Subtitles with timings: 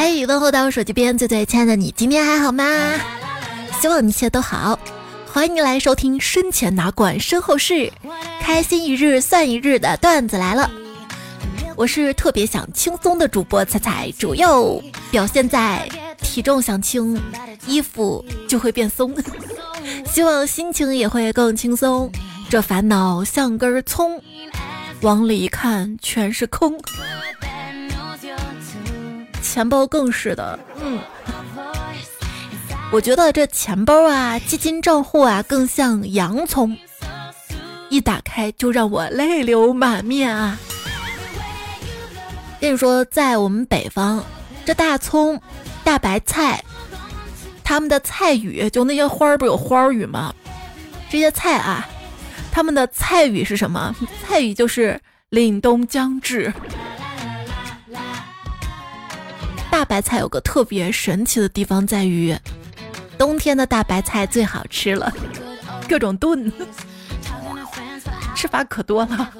[0.00, 2.64] 嘿，问候到我手机边最最亲爱的你，今天还好吗？
[3.80, 4.78] 希望一切都好。
[5.26, 7.92] 欢迎你来收听“身前哪管身后事，
[8.40, 10.70] 开心一日算一日”的段子来了。
[11.74, 14.80] 我是特别想轻松的主播彩彩，主要
[15.10, 15.88] 表现在
[16.22, 17.20] 体重想轻，
[17.66, 19.12] 衣服就会变松。
[20.06, 22.08] 希望心情也会更轻松。
[22.48, 24.22] 这烦恼像根葱，
[25.00, 26.80] 往里一看全是空。
[29.50, 31.00] 钱包更是的，嗯，
[32.92, 36.76] 我觉得这钱包啊、基金账户啊，更像洋葱，
[37.88, 40.56] 一打开就让我泪流满面啊！
[42.60, 44.22] 跟你说，在我们北方，
[44.66, 45.40] 这大葱、
[45.82, 46.62] 大白菜，
[47.64, 50.32] 他们的菜语就那些花儿不有花语吗？
[51.10, 51.88] 这些菜啊，
[52.52, 53.96] 他们的菜语是什么？
[54.22, 56.52] 菜语就是凛冬将至。
[59.70, 62.36] 大白菜有个特别神奇的地方在于，
[63.16, 65.12] 冬天的大白菜最好吃了，
[65.88, 66.52] 各种炖，
[68.34, 69.30] 吃法可多了。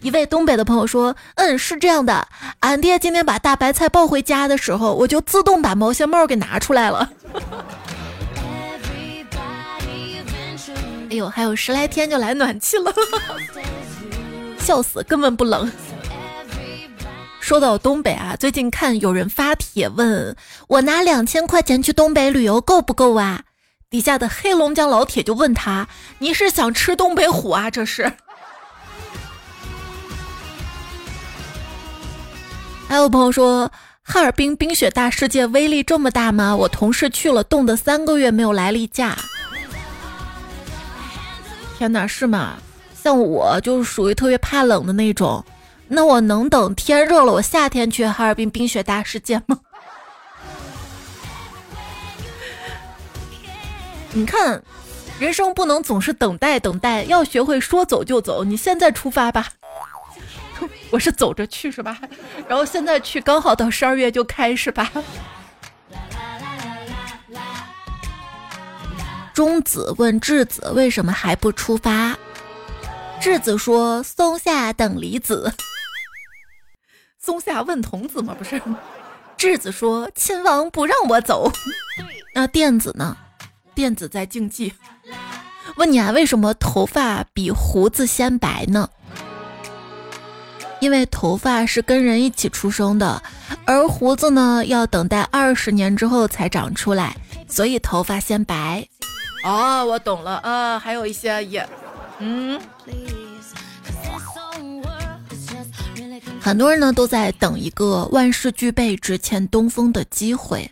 [0.00, 2.26] 一位东北的朋友说：“嗯，是这样的，
[2.60, 7.10] 俺爹今天把大白菜抱回家的时候，我就自动把毛线帽给拿出来了。
[11.10, 12.92] 哎呦，还有十来天就来暖气了，
[14.58, 15.70] 笑死，根本不冷。”
[17.46, 23.44] 说到东北啊，最近看有人发帖问我拿两千块钱去东北旅游够不够啊？
[23.88, 25.86] 底下的黑龙江老铁就问他
[26.18, 28.12] ：“你是想吃东北虎啊？”这是。
[32.88, 33.70] 还有朋友说，
[34.02, 36.56] 哈尔滨冰雪大世界威力这么大吗？
[36.56, 39.16] 我同事去了，冻得三个月没有来例假。
[41.78, 42.56] 天哪，是吗？
[43.00, 45.44] 像我就是属于特别怕冷的那种。
[45.88, 49.60] 那我能等天热了，我夏天去哈尔滨冰雪大世界吗？
[54.12, 54.62] 你看，
[55.20, 58.42] 人生不能总是等待等待，要学会说走就走。
[58.42, 59.48] 你现在出发吧，
[60.90, 61.98] 我是走着去是吧？
[62.48, 64.90] 然后现在去刚好到十二月就开是吧。
[69.32, 72.16] 中子问质子为什么还不出发？
[73.20, 75.52] 质子说：松下等离子。
[77.26, 78.36] 松下问童子吗？
[78.38, 78.62] 不是，
[79.36, 81.50] 质子说：“亲王不让我走。”
[82.32, 83.16] 那电子呢？
[83.74, 84.72] 电子在竞技。
[85.74, 88.88] 问你啊，为什么头发比胡子先白呢？
[90.78, 93.20] 因为头发是跟人一起出生的，
[93.66, 97.16] 而胡子呢要等待二十年之后才长出来，
[97.48, 98.86] 所以头发先白。
[99.42, 101.68] 哦，我懂了啊，还有一些也，
[102.20, 102.60] 嗯。
[106.46, 110.70] 很多人呢都在等一个万事俱备，只欠东风的机会。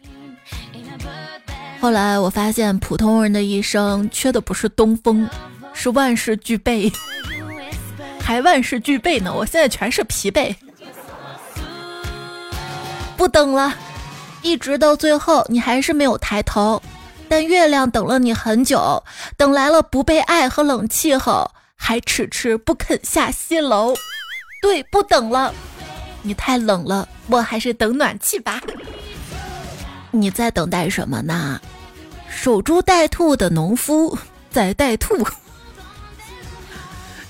[1.80, 5.28] 后来我发现，普通人的一生缺的不是东风，
[5.72, 6.92] 是万事俱备，
[8.20, 9.34] 还万事俱备呢。
[9.34, 10.54] 我现在全是疲惫，
[13.16, 13.74] 不等了，
[14.42, 16.80] 一直到最后，你还是没有抬头。
[17.28, 19.02] 但月亮等了你很久，
[19.36, 23.92] 等来了不被爱和冷气候，还迟迟不肯下西楼。
[24.64, 25.52] 对，不等了，
[26.22, 28.62] 你太冷了，我还是等暖气吧。
[30.10, 31.60] 你在等待什么呢？
[32.30, 34.16] 守株待兔的农夫
[34.50, 35.22] 在待兔，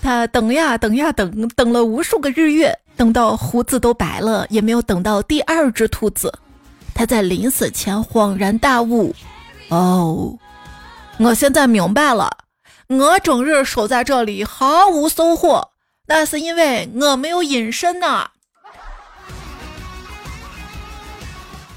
[0.00, 6.33] 他等呀等呀等，等了无数个日月，等到胡子都白了，也没有等到第二只兔子。
[6.94, 9.12] 他在临死前恍然大悟：
[9.71, 10.39] 哦，
[11.19, 12.31] 我现在明白了，
[12.87, 15.73] 我整日守在这里毫无收获。
[16.07, 18.31] 那是因为我没有隐身呐。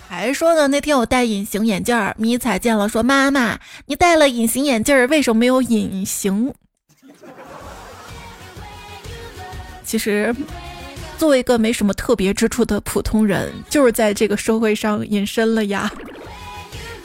[0.10, 6.54] 还说呢，那天我戴隐形眼镜，迷彩见了说：“妈妈，你戴了隐形眼镜，为什么没有隐形？”
[9.84, 10.36] 其实，
[11.18, 15.92] 作为一个没什么特别之处的普通人，就是在这个社会上隐身了呀。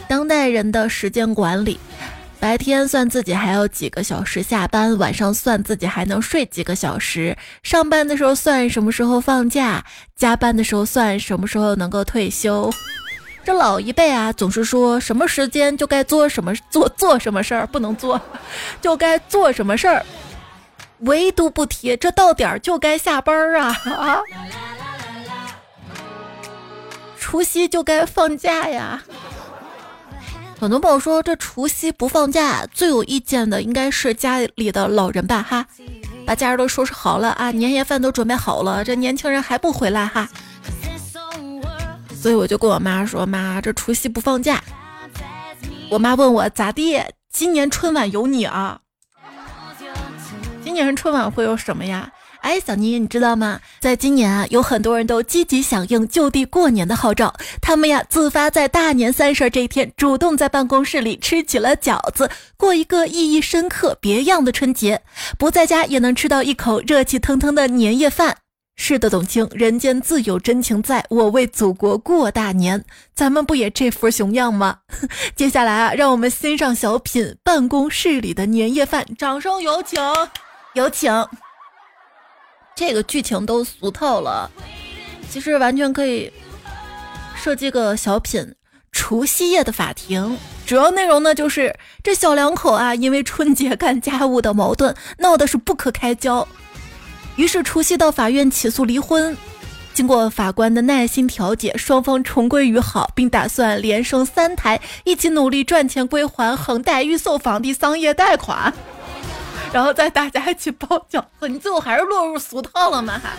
[0.08, 1.78] 当代人的时间管理。
[2.42, 7.36] 白天算自己还有几个小时下班，晚上算自己还能睡几个小时。
[7.62, 9.84] 上班的时候算什么时候放假，
[10.16, 12.68] 加班的时候算什么时候能够退休。
[13.44, 18.20] 这老一辈啊，总是说什么时间就该做什么做做什么事儿，不能做
[18.80, 20.04] 就该做什么事儿，
[20.98, 24.20] 唯独不提这到点儿就该下班啊啊！
[27.16, 29.00] 除夕就该放假呀。
[30.62, 35.42] 很多朋友说，这除夕不放假，最有意见的应该是家里的老人吧？
[35.42, 35.66] 哈，
[36.24, 40.28] 把家人都收拾好了啊，年夜饭都准备好了，这年轻人还不回来哈？
[42.14, 44.62] 所以我就跟我妈说：“妈，这除夕不放假。”
[45.90, 47.02] 我妈问我咋地？
[47.32, 48.78] 今年春晚有你啊？
[50.62, 52.08] 今年春晚会有什么呀？
[52.42, 53.60] 哎，小妮，你知道吗？
[53.80, 65.02] 在今年啊，有很多人都积极响应就地过年的号召，他们呀自发在大年三十这一天，主动在办公室里吃起了饺子，过一个意义深刻、别样的春节，
[65.38, 68.36] 不在家也能吃到一口热气腾腾的年夜饭。
[68.74, 72.84] 是的，董卿，人间自有真情在，我为祖国过大年，
[73.14, 74.78] 咱们不也这副熊样吗？
[75.36, 80.02] 接下来啊，让我们欣赏小品《办公室里的年夜饭》，掌声有请，
[80.74, 81.12] 有请。
[82.74, 84.50] 这个剧情都俗套了，
[85.30, 86.32] 其实完全可以
[87.36, 88.54] 设计个小品：
[88.90, 90.36] 除夕夜的法庭。
[90.64, 96.46] 主要内容呢，就是这小两口啊，因为春节干家务的矛盾，闹的是不可开交。
[97.36, 99.36] 于是除夕到法院起诉离婚。
[99.94, 108.72] 经过法官的耐心调解，双方重归于好，并打算连生三胎，一起努力赚钱归还恒大预售房的商业贷款。
[109.72, 113.18] 然后再大家一起包饺子，你最后还是落入俗套了吗？
[113.22, 113.30] 还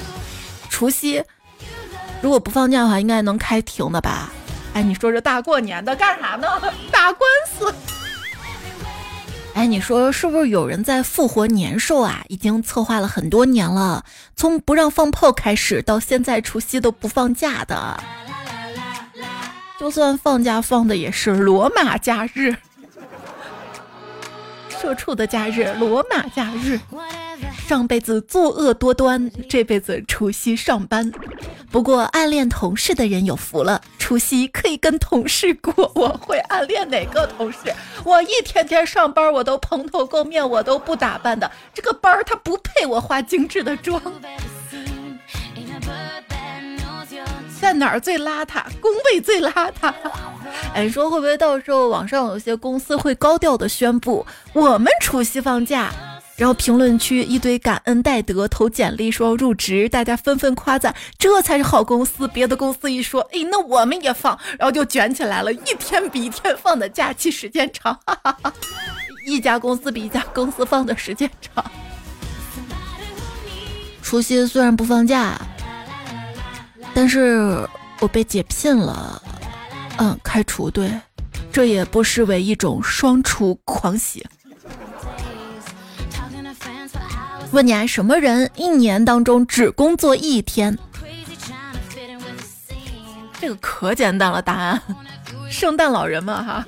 [0.70, 1.24] 除夕
[2.22, 4.32] 如果不放假的话，应该能开庭的吧？
[4.74, 6.48] 哎，你说这大过年的干啥呢？
[6.92, 7.72] 打官司？
[9.54, 12.24] 哎，你说是不是有人在复活年兽啊？
[12.28, 14.04] 已经策划了很多年了，
[14.36, 18.04] 从不让放炮开始，到现在除夕都不放假的，
[19.80, 22.56] 就算放假放的也是罗马假日。
[24.84, 26.78] 社畜的假日，罗马假日。
[27.66, 31.10] 上辈子作恶多端，这辈子除夕上班。
[31.72, 35.90] 不过暗恋同事的人有福了，除夕可以跟同事过。
[35.96, 37.74] 我会暗恋哪个同事？
[38.04, 41.50] 我一天天上班，我都蓬头垢面，我都不打扮的。
[41.74, 44.02] 这个班儿他不配我化精致的妆。
[47.64, 48.62] 在哪儿最邋遢？
[48.82, 49.94] 工位最邋遢。
[50.76, 55.90] 哎，说会不会到时候网上有些公司会高调的宣布我们除夕放假，
[56.36, 62.28] 然后评论区一堆感恩戴德投简历说入职，大家纷纷夸赞，这才是好公司。
[62.28, 68.54] 别的公司一说，哎，那我们也放，然后就卷起来了，一天比一天放的假期时间长，哈哈哈，
[69.26, 71.64] 一家公司比一家公司放的时间长。
[74.04, 75.40] 除夕虽然不放假。
[76.94, 77.68] 但是
[78.00, 79.22] 我被解聘了，
[79.98, 80.92] 嗯，开除对，
[81.52, 84.26] 这也不失为一种双除狂喜。
[87.52, 90.78] 问你啊，什么人一年当中只工作一天？
[93.40, 94.82] 这个可简单了，答案，
[95.50, 96.66] 圣诞老人嘛哈。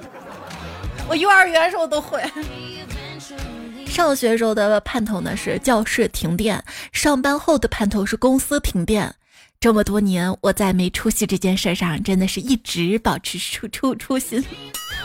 [1.08, 2.24] 我幼儿园时候都会。
[3.88, 6.62] 上学时候的盼头呢是教室停电，
[6.92, 9.16] 上班后的盼头是公司停电。
[9.60, 14.44] 这么多年，我在没出息这件事上，真的是一直保持初初初心。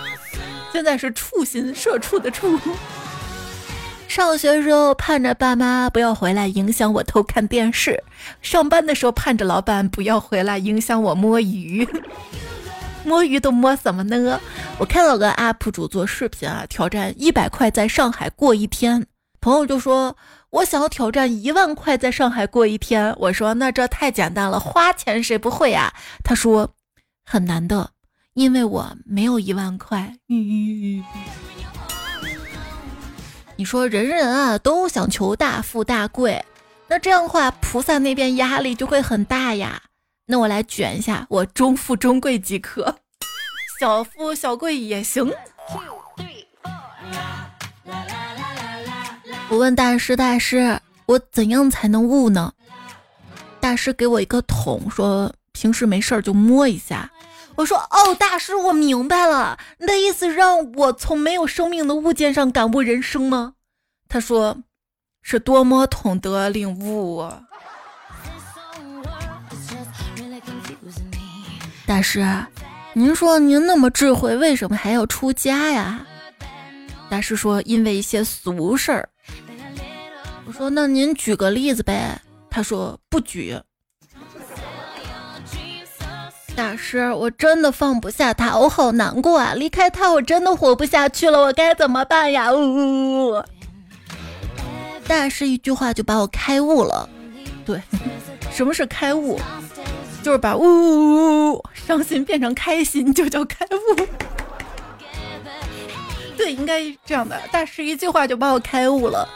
[0.70, 2.58] 现在是畜心，社畜的畜。
[4.06, 8.02] 上学时候盼着爸妈不要回来影响我偷看电视，
[8.42, 11.88] 上班的时候盼着老板不要回来影响我摸鱼。
[13.02, 14.38] 摸鱼都摸什么呢？
[14.78, 19.06] 我看到个 UP 主做视频啊，挑战一百块在上海过一天，
[19.40, 20.14] 朋友就说。
[20.50, 23.14] 我想要挑战一万块在上海过一天。
[23.18, 25.94] 我说那这太简单了，花钱谁不会呀？
[26.24, 26.74] 他说
[27.24, 27.90] 很难的，
[28.34, 30.16] 因为我没有一万块。
[33.56, 36.44] 你说人人啊都想求大富大贵，
[36.88, 39.82] 那这样的话菩萨那边压力就会很大呀。
[40.26, 42.96] 那我来卷一下，我中富中贵即可，
[43.78, 45.32] 小富小贵也行。
[47.84, 47.92] 我
[49.60, 52.50] 问大师：“大师，我怎样才能悟呢？”
[53.60, 57.10] 大师给我一个桶，说：“平时没事儿就摸一下。”
[57.56, 63.52] 我说：“哦，大师，我明白了，你的意思让我从没有生命的物件上感悟人生吗？”
[64.08, 64.56] 他说
[65.20, 67.22] ：“是多摸桶得领悟。”
[71.86, 72.26] 大师，
[72.94, 76.00] 您说您那么智慧，为什么还要出家呀？
[77.10, 79.06] 大师说：“因为一些俗事儿。”
[80.50, 83.56] 我说：“那您举个例子呗。”他说：“不举。”
[86.56, 89.54] 大师，我真的放不下他，我好难过啊！
[89.54, 92.52] 离开他，我真的活不下去了，我该怎么办呀？
[92.52, 93.44] 呜呜呜！
[95.06, 97.08] 大师一句话就把我开悟了。
[97.64, 97.80] 对，
[98.50, 99.38] 什么是开悟？
[100.20, 103.94] 就是把呜呜呜伤心变成开心，就叫开悟。
[106.36, 107.40] 对，应该这样的。
[107.52, 109.28] 大师一句话就把我开悟了。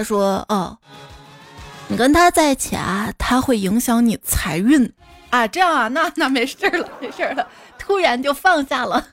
[0.00, 0.78] 他说：“哦，
[1.86, 4.90] 你跟他在一起啊，他会影响你财运。
[5.28, 7.46] 啊，这样啊，那那没事了，没事了，
[7.78, 9.08] 突然就放下了。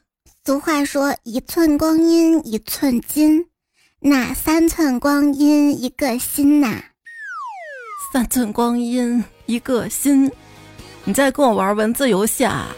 [0.45, 3.47] 俗话说：“一寸光阴一寸金，
[3.99, 6.81] 那三寸光阴一个心呐。”
[8.13, 10.31] 三寸光阴一个心，
[11.03, 12.73] 你在跟我玩文字游戏啊？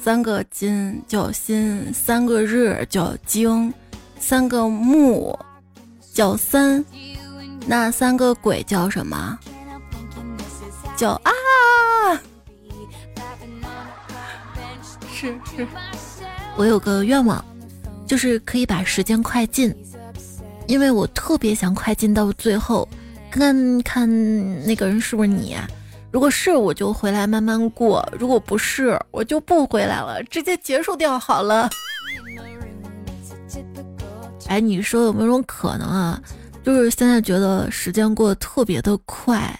[0.00, 3.74] 三个金叫心，三个日叫经，
[4.20, 5.36] 三个木
[6.12, 6.84] 叫三，
[7.66, 9.38] 那三个鬼叫什么？
[10.96, 11.30] 叫啊！
[15.10, 15.66] 是是。
[16.56, 17.42] 我有个愿望，
[18.06, 19.74] 就是可以把时间快进，
[20.66, 22.86] 因为我特别想快进到最后，
[23.30, 24.06] 看看
[24.66, 25.56] 那个人是不是你。
[26.10, 31.70] 如果是，我就回来慢慢过；如果不是，我就不回来了，直接结束掉好了。
[34.52, 36.20] 哎，你说有没有种可能啊？
[36.62, 39.58] 就是现在觉得时间过得特别的快，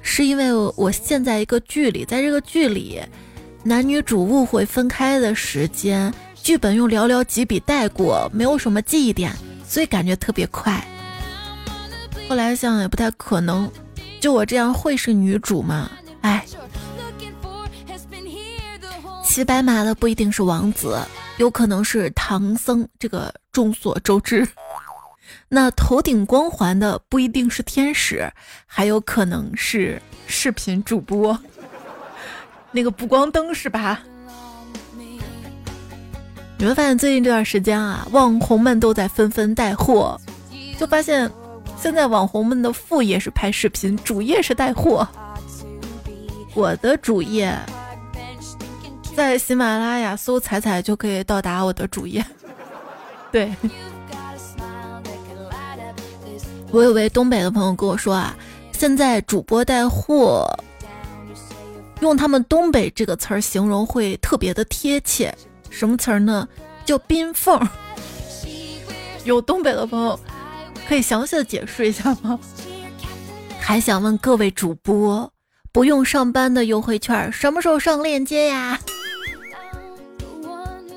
[0.00, 3.02] 是因为我现在一个剧里，在这个剧里。
[3.64, 9.34] 男女主误会分开的时间，剧本用寥寥几笔带过，没有什么记忆点，
[9.66, 10.86] 所以感觉特别快。
[12.28, 13.68] 后来想也不太可能，
[14.20, 15.90] 就我这样会是女主吗？
[16.20, 16.46] 哎，
[19.24, 20.96] 骑白马的不一定是王子，
[21.36, 24.46] 有可能是唐僧，这个众所周知。
[25.48, 28.30] 那头顶光环的不一定是天使，
[28.66, 31.38] 还有可能是视频主播。
[32.70, 34.00] 那个补光灯是吧？
[36.56, 40.18] 你会发现最近这段时间啊，网红们都在纷纷带货，
[40.78, 41.30] 就发现
[41.76, 45.06] 现在网红们的副业是拍视频，主业是带货。
[46.54, 47.58] 我的主业
[49.16, 52.24] 在喜马拉雅搜“彩彩”就可以到达我的主页。
[53.30, 53.54] 对，
[56.70, 58.36] 我有位东北的朋友跟我说啊，
[58.72, 60.46] 现在主播带货。
[62.00, 65.32] 用他们东北这个词儿形容会特别的贴切，
[65.70, 66.46] 什么词儿呢？
[66.84, 67.58] 叫冰缝。
[69.24, 70.18] 有东北的朋友
[70.86, 72.38] 可以详细的解释一下吗？
[73.58, 75.32] 还想问各位主播，
[75.72, 78.78] 不用上班的优惠券什么时候上链接呀？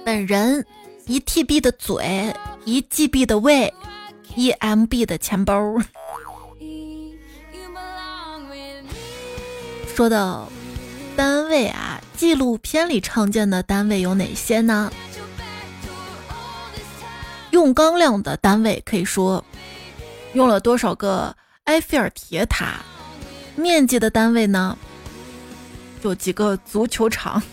[0.08, 0.66] 本人
[1.06, 2.34] 一 TB 的嘴，
[2.64, 3.74] 一 GB 的胃，
[4.38, 5.62] 一 MB 的钱包。
[9.94, 10.48] 说到。
[11.18, 14.90] 单位啊，纪录片里常见的单位有哪些呢？
[17.52, 19.44] 用钢量的单位可以说
[20.32, 21.36] 用了多少个
[21.66, 22.76] 埃菲尔铁塔？
[23.58, 24.78] 面积的单位呢？
[26.04, 27.44] 有几个足球场？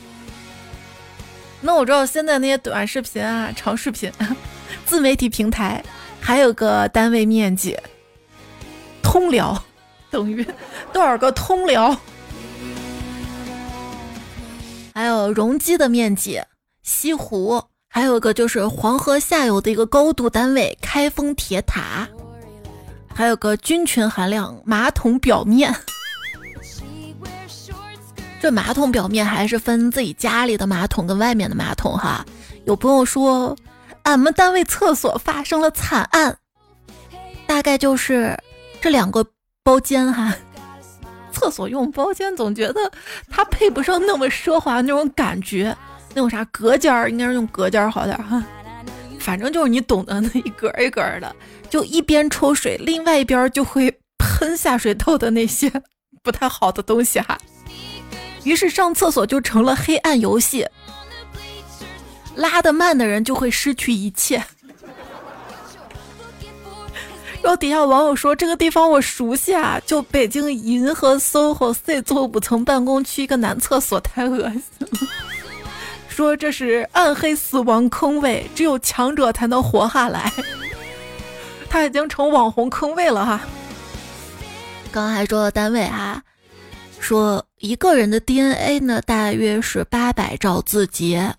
[1.66, 4.12] 那我知道现在那些短视频啊、长视频、
[4.84, 5.82] 自媒体平台
[6.20, 7.74] 还有个单位面积，
[9.02, 9.64] 通辽
[10.10, 10.46] 等于
[10.92, 11.98] 多少个通辽？
[14.94, 16.38] 还有容积的面积，
[16.82, 22.06] 西湖，还有个就是黄河下游的一个高度单位开封铁塔，
[23.14, 25.74] 还有个菌群含量马桶表面。
[28.44, 32.22] 这马桶表面还是分自己家里的马桶跟外面的马桶哈。
[32.66, 33.56] 有朋友说，
[34.02, 36.36] 俺们单位厕所发生了惨案，
[37.46, 38.38] 大概就是
[38.82, 39.24] 这两个
[39.62, 40.34] 包间哈。
[41.32, 42.92] 厕所用包间，总觉得
[43.30, 45.74] 它配不上那么奢华那种感觉，
[46.12, 48.44] 那种啥隔间儿，应该是用隔间儿好点儿哈。
[49.18, 51.34] 反正就是你懂得那一格一格的，
[51.70, 55.72] 就一边抽水，另外一边就会喷下水道的那些
[56.22, 57.38] 不太好的东西哈。
[58.44, 60.66] 于是上厕所就成了黑暗游戏，
[62.34, 64.42] 拉得慢的人就会失去一切。
[67.42, 74.88] 然后底下网友说：“这个地方我熟悉啊，就北京银河 SOHO C 座五层办公区一个男厕所，太恶心了。
[76.08, 80.32] 说这是暗黑死亡坑位，只有强者才能活下来。
[81.68, 83.40] 他已经成网红坑位了哈。
[84.90, 86.22] 刚还说单位哈，
[87.04, 91.34] 说一个人的 DNA 呢，大约是八百兆字节。”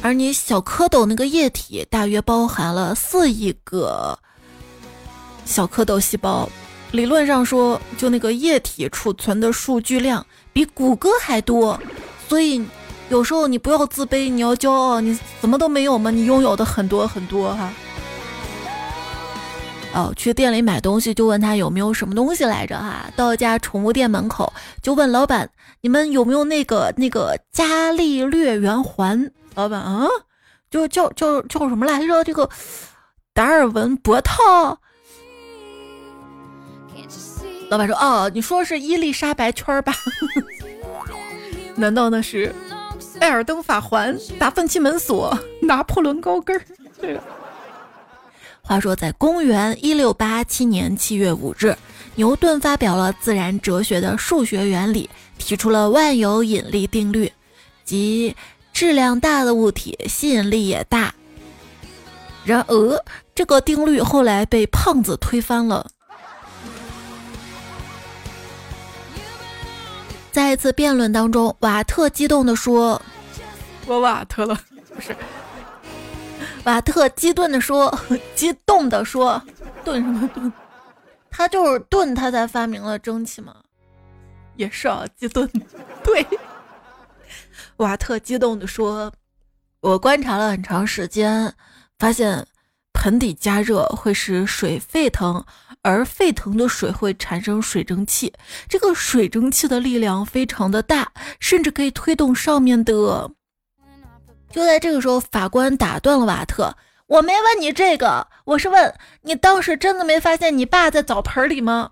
[0.00, 4.18] 而你小蝌蚪那个液体大约包含了四亿个
[5.44, 6.48] 小蝌蚪细胞，
[6.92, 11.78] 理论上说，就那个液体储存的数据量比谷歌还多，
[12.26, 12.64] 所以
[13.10, 16.10] 有时候你不要自卑，你要骄傲，你什么都没有吗？
[16.10, 17.70] 你拥有的很多很多哈。
[19.94, 25.48] 哦，去店里买东西就问他有没有什么东西来着哈，到一家宠物店门口就问老板，
[25.82, 29.30] 你们有没有那个那个伽利略圆环？
[29.54, 30.06] 老板啊，
[30.68, 32.24] 就叫叫叫什么来着？
[32.24, 32.50] 这个
[33.32, 34.78] 达尔文脖套。
[37.70, 39.92] 老板说：“哦，你说是伊丽莎白圈吧？
[41.76, 42.54] 难道那是
[43.20, 46.60] 艾尔登法环、达芬奇门锁、拿破仑高跟？”
[47.00, 47.22] 这个。
[48.66, 51.76] 话说，在公元一六八七年七月五日，
[52.14, 55.10] 牛顿发表了《自然哲学的数学原理》，
[55.42, 57.30] 提出了万有引力定律，
[57.84, 58.34] 即
[58.72, 61.14] 质量大的物体吸引力也大。
[62.42, 63.04] 然而，
[63.34, 65.86] 这个定律后来被胖子推翻了。
[70.32, 73.00] 在一次辩论当中，瓦特激动地说
[73.86, 74.58] ：“我瓦特了，
[74.94, 75.14] 不是。”
[76.64, 77.96] 瓦特激动的说
[78.34, 79.42] ：“激动的说，
[79.84, 80.52] 顿什么顿？
[81.30, 83.54] 他就是顿，他才发明了蒸汽嘛。
[84.56, 85.46] 也是啊，激动。
[86.02, 86.26] 对，
[87.76, 89.12] 瓦特激动的说：
[89.80, 91.54] 我观察了很长时间，
[91.98, 92.46] 发现
[92.94, 95.44] 盆底加热会使水沸腾，
[95.82, 98.32] 而沸腾的水会产生水蒸气。
[98.68, 103.30] 这个水蒸气的力量非常的大，甚至可以推动上面的。”
[104.54, 106.72] 就在这个时候，法官打断了瓦特
[107.08, 111.90] ：“我没问你这个，我是问你当时真的没发现你爸在澡盆里吗？”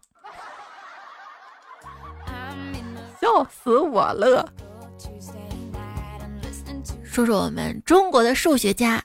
[3.21, 4.49] 笑死我了！
[7.03, 9.03] 说说我们中国的数学家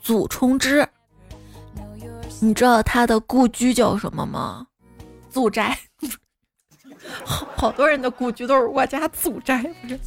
[0.00, 0.88] 祖冲之，
[2.40, 4.66] 你知道他的故居叫什么吗？
[5.28, 5.78] 祖宅。
[7.22, 10.00] 好好多人的故居都是我家祖宅，不是？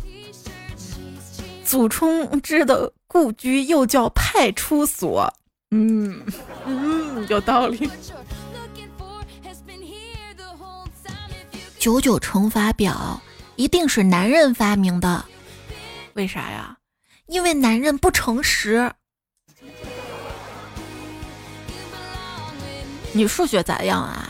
[1.71, 5.33] 祖冲之的故居又叫派出所，
[5.69, 6.21] 嗯
[6.65, 7.89] 嗯，有道理。
[11.79, 13.21] 九九乘法表
[13.55, 15.23] 一定是男人发明的，
[16.15, 16.75] 为啥呀？
[17.27, 18.91] 因为男人不诚实。
[23.13, 24.29] 你数学咋样啊？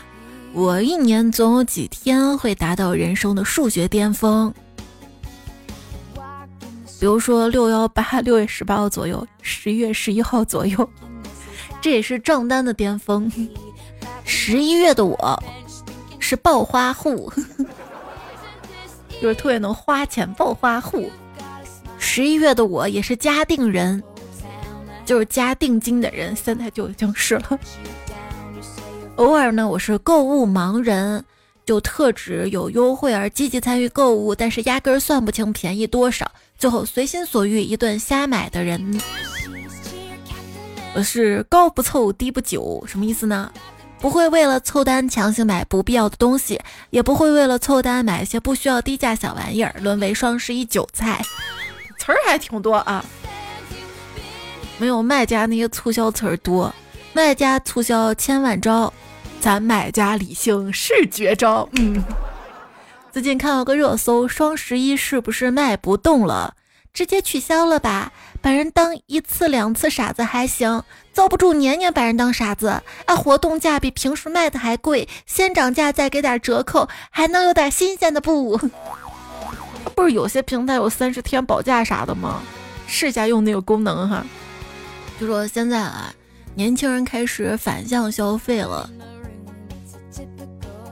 [0.52, 4.54] 我一年总有几天会达到人生的数学巅峰。
[7.02, 10.88] 比如说六幺八六月十八号左右，十一月十一号左右，
[11.80, 13.28] 这也是账单的巅峰。
[14.24, 15.42] 十一月的我
[16.20, 17.28] 是暴花户，
[19.20, 21.10] 就是特别能花钱暴花户。
[21.98, 24.00] 十一月的我也是加定人，
[25.04, 27.58] 就是加定金的人，现在就已经是了。
[29.16, 31.24] 偶尔呢，我是购物盲人，
[31.66, 36.30] 就特指有优惠而积极参与购物，但是压根算不清便宜多少。
[36.62, 38.96] 最后随心所欲一顿瞎买的人，
[40.94, 43.52] 我是高不凑低不就，什么意思呢？
[43.98, 51.20] 不会为了凑单强行买不必要的东西，也不会为了凑单买一些不需要低价小玩意儿，沦为双十一韭菜。
[51.98, 53.04] 词儿还挺多啊，
[54.78, 56.72] 没有卖家那些促销词儿多。
[57.12, 58.92] 卖家促销千万招，
[59.40, 61.68] 咱买家理性是绝招。
[61.72, 62.00] 嗯。
[63.12, 66.54] 最近看到个热搜，双十一是不是卖不动了？
[66.94, 72.80] 直接取消了吧，把人当一次两次傻子还行，遭不住年年把人当傻子。
[73.04, 78.58] 啊，活动价比平时卖的还贵，先涨价再给点折扣，还能有点新鲜的不？
[79.94, 82.40] 不是有些平台有三十天保价啥的吗？
[82.86, 84.24] 试一下用那个功能哈。
[85.20, 86.10] 就说现在啊，
[86.54, 88.88] 年轻人开始反向消费了。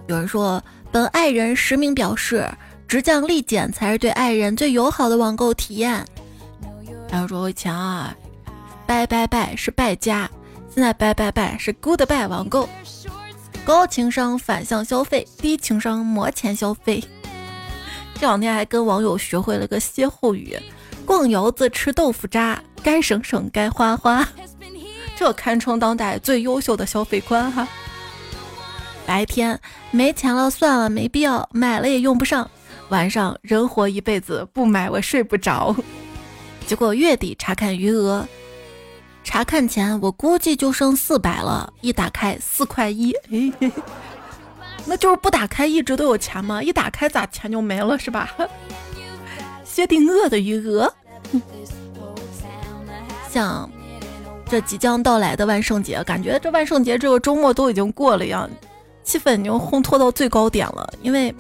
[0.06, 0.62] 有人说。
[0.92, 2.48] 本爱人实名表示，
[2.88, 6.04] 直降立减才是对爱人最友好的网购体验。
[7.08, 8.14] 还有说，以前啊，
[8.86, 10.28] 拜拜拜是败家，
[10.74, 12.68] 现在拜拜拜是 goodbye 网购。
[13.64, 17.02] 高情商反向消费，低情商磨钱消费。
[18.14, 20.58] 这两天还跟网友学会了个歇后语：
[21.06, 24.26] 逛窑子吃豆腐渣，该省省该花花。
[25.16, 27.68] 这堪称当代最优秀的消费观哈。
[29.06, 29.58] 白天
[29.90, 32.48] 没钱了算了，没必要买了也用不上。
[32.90, 35.74] 晚上人活一辈子，不买我睡不着。
[36.66, 38.26] 结果月底查看余额，
[39.24, 41.72] 查看前我估计就剩四百了。
[41.80, 43.70] 一打开四块一，哎，
[44.86, 46.62] 那就是不打开一直都有钱吗？
[46.62, 48.32] 一打开咋钱就没了是吧？
[49.64, 50.92] 薛定谔的余额，
[53.28, 53.68] 像
[54.48, 58.48] 这即将到来的万圣节，感觉这万圣节这个周末都已经过了一样。
[59.10, 61.34] 气氛已经烘托到最高点了，因为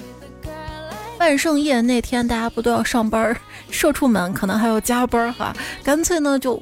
[1.20, 3.36] 万圣夜那天大家不都要上班，
[3.70, 5.54] 社畜们可能还要加班哈，
[5.84, 6.60] 干脆呢就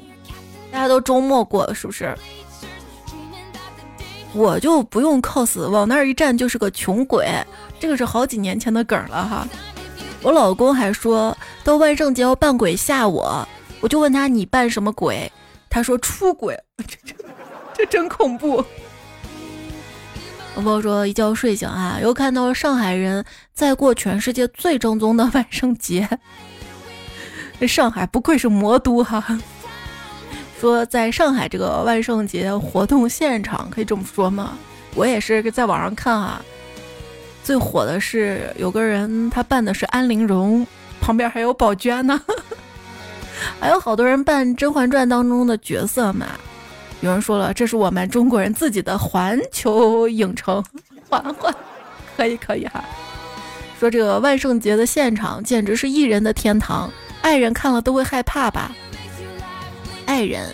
[0.71, 2.15] 大家都周末过，是不是？
[4.33, 7.27] 我就不用 cos，往那儿一站就是个穷鬼，
[7.79, 9.47] 这个是好几年前的梗了哈。
[10.21, 13.47] 我老公还说到万圣节要扮鬼吓我，
[13.81, 15.31] 我就问他你扮什么鬼？
[15.71, 16.55] 他说出轨，
[16.87, 17.15] 这这
[17.73, 18.63] 这真恐怖。
[20.55, 26.07] 我朋友说一觉睡醒啊，又看到了上海人在过全世界最正宗的 万圣节。
[27.59, 29.39] 这上海不愧是魔都哈。
[30.59, 34.57] 说在上海这个万圣节活动现场可以这么说吗？
[34.95, 36.41] 我也是在网上看啊，
[37.43, 40.65] 最火的是有个人他扮的是安陵容，
[40.99, 42.19] 旁边还有宝娟呢，
[43.61, 46.27] 还有好多人扮《甄嬛传》当中的角色嘛。
[47.01, 50.63] 有人说了，这是我们中国人自己的环球影城，
[51.09, 51.53] 环环，
[52.17, 52.83] 可以可以哈。
[53.79, 58.71] 说这个万圣节的现场简直是艺人的天堂，爱人看了都会害怕吧？
[60.05, 60.53] 爱人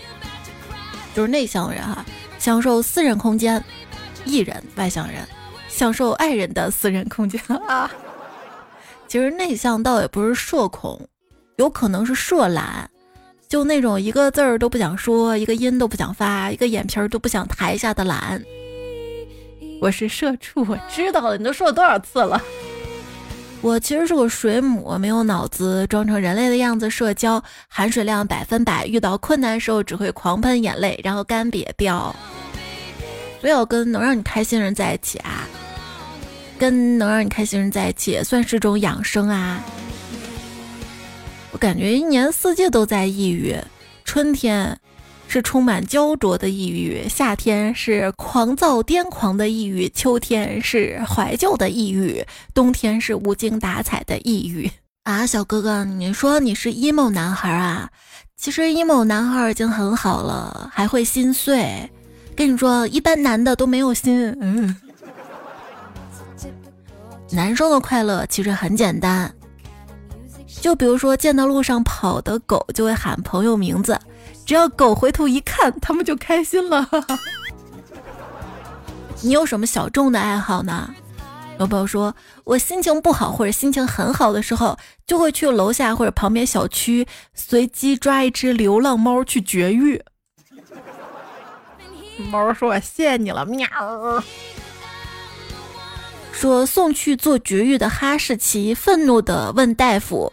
[1.16, 2.06] 就是内向人哈，
[2.38, 3.60] 享受私人空间；
[4.26, 5.28] 艺人外向人，
[5.68, 7.90] 享受爱人的私人空间啊。
[9.08, 11.00] 其实内向倒也不是社恐，
[11.56, 12.88] 有可能是社懒，
[13.48, 18.42] 就那种一个字儿都不想说，一个音都不想发，一个眼皮儿都不想抬一下的懒。
[19.82, 22.42] 我是社畜，我知道了，你都说了多少次了。
[23.62, 32.16] 我其实是个水母，没有脑子，装成人类的样子社交，含水量百分百，遇到困难时候只会狂喷眼泪，然后干瘪掉。
[33.42, 35.48] 所以要跟能让你开心的人在一起啊，
[36.58, 39.64] 跟能让你开心人在一起也算是种养生啊。
[41.56, 43.56] 我感觉一年四季都在抑郁，
[44.04, 44.78] 春天。
[45.28, 54.70] 是充满焦灼的抑郁，夏天是狂躁癫狂的抑郁，秋天是怀旧的抑郁，冬天是无精打采的抑郁
[55.04, 55.26] 啊！
[55.26, 57.90] 小哥哥，你说你是 emo 男孩啊？
[58.38, 61.90] 其实 emo 男孩已经很好了，还会心碎。
[62.36, 64.38] 跟你说，一般男的都没有心。
[64.40, 64.76] 嗯，
[67.32, 69.34] 男生的快乐其实很简单，
[70.62, 74.00] 就比如说见到路上跑的狗，就会喊朋友名字。
[74.46, 76.90] 只要狗回头一看，他们就开心了。
[79.22, 80.94] 你有什么小众的爱好呢？
[81.58, 82.14] 有朋友说，
[82.44, 90.04] 我心情不好或者心情很好的时候，就会去楼下或者旁边小区随机抓一只流浪猫去绝育。
[92.30, 93.68] 猫说：“我谢谢你了，喵。”
[96.32, 100.32] 说送去做绝育的哈士奇愤怒的问大夫：“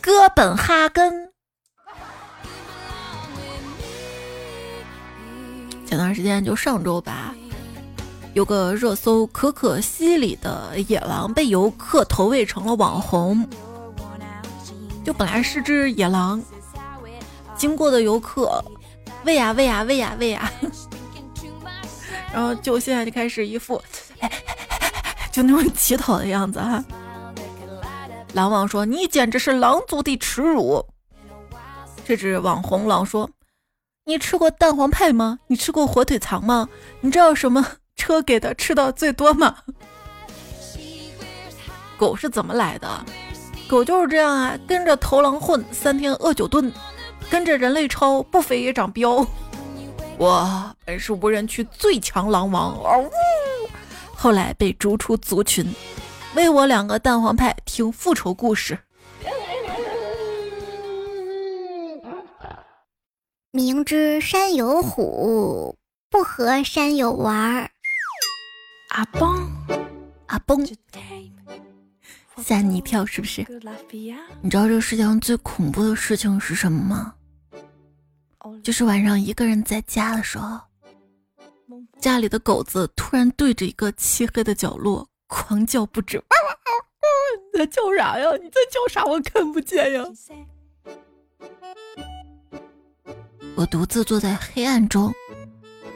[0.00, 1.30] 哥本哈根。”
[5.86, 7.34] 前段时间就上周吧，
[8.34, 13.48] 有个热搜，可可西里的野狼被游客投喂成了网红。
[15.04, 16.40] 就本来是只野狼，
[17.56, 18.64] 经过的游客
[19.24, 20.52] 喂呀喂呀喂呀喂呀，
[22.32, 23.82] 然后就现在就开始一副
[25.32, 26.84] 就那种乞讨的样子哈。
[28.32, 30.86] 狼王说：“你简直是狼族的耻辱。”
[32.06, 33.30] 这只网红狼说。
[34.06, 35.38] 你吃过蛋黄派吗？
[35.46, 36.68] 你吃过火腿肠吗？
[37.00, 37.64] 你知道什么
[37.94, 39.58] 车给的吃的最多吗？
[41.96, 42.88] 狗是怎么来的？
[43.68, 46.72] 狗就是这样啊，跟着头狼混，三天饿九顿，
[47.30, 49.24] 跟着人类超，不肥也长膘。
[50.16, 53.10] 我本是无人区最强狼王，嗷呜！
[54.16, 55.72] 后来被逐出族群，
[56.34, 58.78] 为我两个蛋黄派听复仇故事。
[63.50, 65.76] 明知山有虎，
[66.08, 67.68] 不和山友玩儿。
[68.90, 69.50] 阿崩，
[70.26, 70.64] 阿崩，
[72.36, 73.44] 吓你一跳是不是？
[74.40, 77.14] 你知道这个世界上最恐怖的事情是什么吗？
[78.62, 80.60] 就是晚上一个人在家的时候，
[82.00, 86.22] 家里的狗子突然对着一个漆黑的角落狂叫不止。
[87.52, 88.30] 你在叫啥呀？
[88.42, 89.04] 你在叫啥？
[89.04, 90.04] 我看不见呀。
[93.56, 95.12] 我独自坐在黑暗中，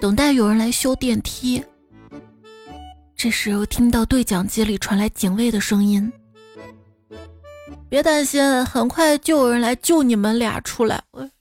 [0.01, 1.65] 等待有人来修电梯。
[3.17, 6.13] 这时，我听到对讲机里传来警卫的声音
[7.89, 11.03] ：“别担心，很快就有人来救你们俩出来。
[11.13, 11.29] ”我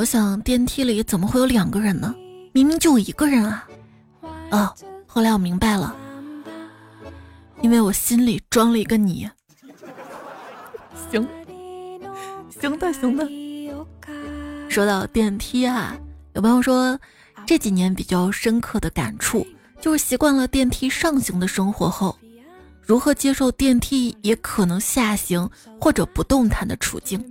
[0.00, 2.14] 我想，电梯里怎么会有两个人呢？
[2.52, 3.68] 明明就我一个人啊！
[4.50, 4.74] 哦，
[5.06, 5.94] 后来我明白了。
[7.60, 9.28] 因为我心里装了一个你，
[11.10, 11.28] 行，
[12.48, 13.28] 行的，行的。
[14.70, 15.94] 说到电梯啊，
[16.32, 16.98] 有朋友说
[17.44, 19.46] 这几年比较深刻的感触，
[19.82, 22.18] 就是习惯了电梯上行的生活后，
[22.80, 25.46] 如何接受电梯也可能下行
[25.78, 27.22] 或者不动弹的处境。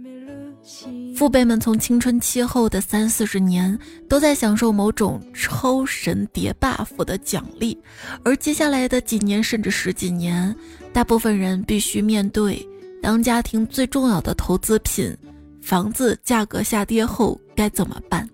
[1.15, 3.77] 父辈们从青春期后的三四十年，
[4.07, 7.77] 都在享受某种超神叠 buff 的奖励，
[8.23, 10.55] 而接下来的几年甚至十几年，
[10.93, 12.65] 大部分人必须面对
[13.01, 15.15] 当家庭最重要的投资品
[15.61, 18.27] 房子价格下跌后该怎么办？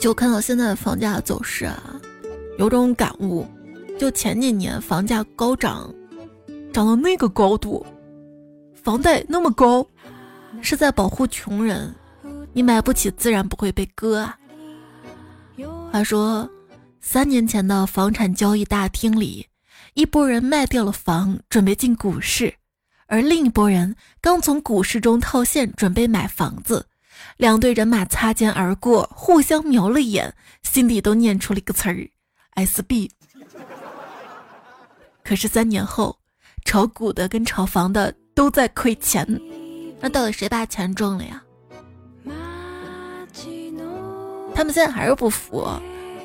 [0.00, 2.00] 就看到现在的房价走势啊，
[2.58, 3.46] 有种感悟，
[3.98, 5.92] 就前几年房价高涨，
[6.72, 7.84] 涨到那个高度，
[8.86, 9.84] 房贷那么高，
[10.62, 11.92] 是在保护穷人，
[12.52, 14.38] 你买不起自然不会被割啊。
[15.90, 16.48] 话说，
[17.00, 19.48] 三年前的房产交易大厅里，
[19.94, 22.54] 一拨人卖掉了房，准备进股市，
[23.08, 26.86] 而另一拨人刚从股市中套现，准备买房子。
[27.38, 32.08] 两队人马擦肩而过，互相瞄了一眼，心里都念出了一个词儿
[32.54, 33.10] ：SB。
[35.24, 36.20] 可是三年后，
[36.64, 39.26] 炒股的跟炒房的都在亏钱，
[39.98, 41.42] 那到底谁把钱挣了呀？
[44.54, 45.66] 他们现在还是不服，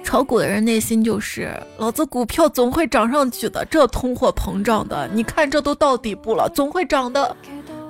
[0.04, 7.36] 炒股的人内心就是：老子股票总会涨上去的，这通货膨胀的，你看这都到底部了，总会涨的。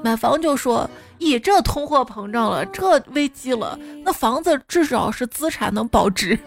[0.04, 0.90] 买房就说。
[1.20, 6.40] 咦，这通货膨胀了，这危机了，那房子至少是资产能保值。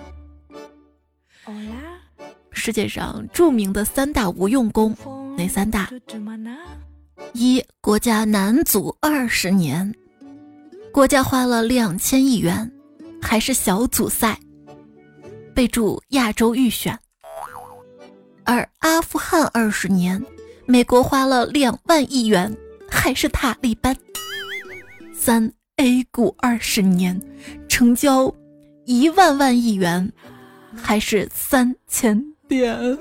[2.51, 4.97] 世界上著名的三大无用功，
[5.39, 5.89] 哪三大？
[7.33, 9.95] 一，国家男足二十年，
[10.93, 12.71] 国家花了两千亿元，
[13.21, 14.39] 还是小组赛，
[15.55, 16.99] 备注亚洲预选。
[18.45, 20.23] 二，阿富汗二十年，
[20.67, 22.57] 美国花了两万亿元，
[22.89, 23.97] 还是塔利班。
[25.15, 27.21] 三 A 股二十年，
[27.69, 28.33] 成交
[28.85, 30.13] 一万万亿元，
[30.77, 32.99] 还是三千点？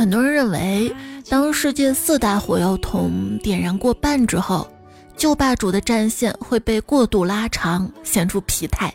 [0.00, 0.90] 很多人认为，
[1.28, 4.66] 当世界四大火药桶点燃过半之后，
[5.14, 8.90] 旧霸主的战线会被过度拉长，显出疲态。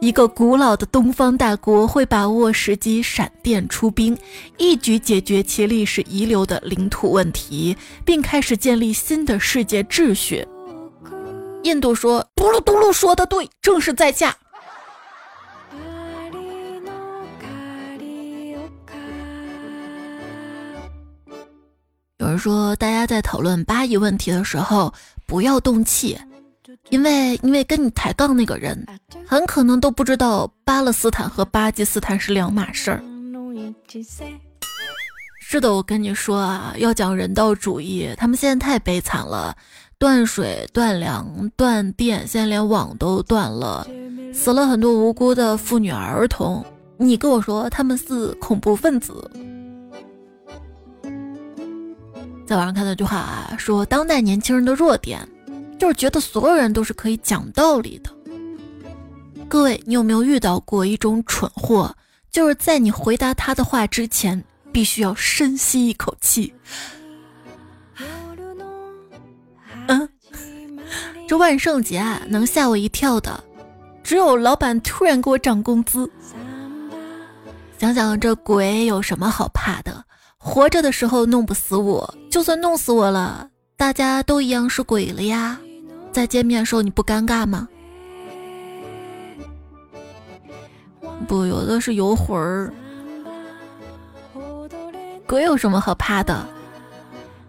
[0.00, 4.18] 一个古老的东方大国会把握时机，闪电出兵，
[4.58, 10.44] 一举解决其历史遗留的领土问题，并开始建立新的世界秩序。
[11.62, 14.36] 印度说：“嘟噜嘟噜，说的对，正是在下。”
[22.20, 24.92] 有人说，大家在讨论巴以问题的时候，
[25.24, 26.18] 不要动气。
[26.90, 28.86] 因为，因为跟你抬杠那个人，
[29.26, 33.02] 很可能都不知道巴勒斯坦和巴基斯坦是两码事儿。
[35.40, 39.56] 是的，我跟你说啊，要讲人道主义，他们现在太悲惨了，
[39.98, 43.86] 断水、断粮、断电，现在连网都断了，
[44.34, 46.62] 死了很多无辜的妇女儿童。
[46.98, 49.30] 你跟我说他们是恐怖分子？
[52.50, 55.20] 在网上看到一句话啊，说当代年轻人的弱点。
[55.78, 58.10] 就是觉得所有人都是可以讲道理的。
[59.48, 61.94] 各位，你有没有遇到过一种蠢货？
[62.28, 66.52] 就是在你回答他的话之前，必须要深吸一口气。
[69.86, 70.08] 嗯，
[71.28, 73.42] 这万圣节啊，能吓我一跳的，
[74.02, 76.10] 只有老板突然给我涨工资。
[77.78, 80.04] 想想这鬼有什么好怕的？
[80.42, 85.60] 活着的时候弄不死我，就算弄死我了，大家都一样是鬼了呀。
[86.10, 87.68] 再见面的时候你不尴尬吗？
[91.28, 92.72] 不，有的是游魂儿。
[95.26, 96.48] 鬼有什么好怕的？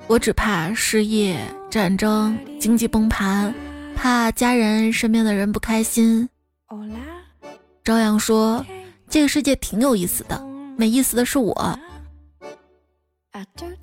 [0.08, 3.56] 我只怕失业、战争、经济崩盘，
[3.96, 6.28] 怕家人身边的人不开心。
[7.86, 8.64] 朝阳说
[9.10, 10.44] ：“这个世界挺有意思的，
[10.76, 11.80] 没意思的是我。”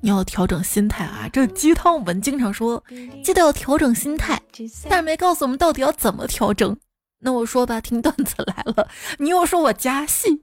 [0.01, 1.27] 你要调整心态啊！
[1.33, 2.83] 这鸡汤我们经常说，
[3.23, 4.41] 记得要调整心态，
[4.87, 6.75] 但是没告诉我们到底要怎么调整。
[7.19, 10.41] 那我说吧，听段子来了，你又说我加戏。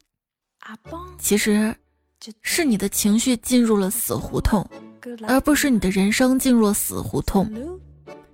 [1.19, 1.75] 其实，
[2.42, 4.69] 是你的情绪进入了死胡同，
[5.27, 7.49] 而不是你的人生进入了死胡同。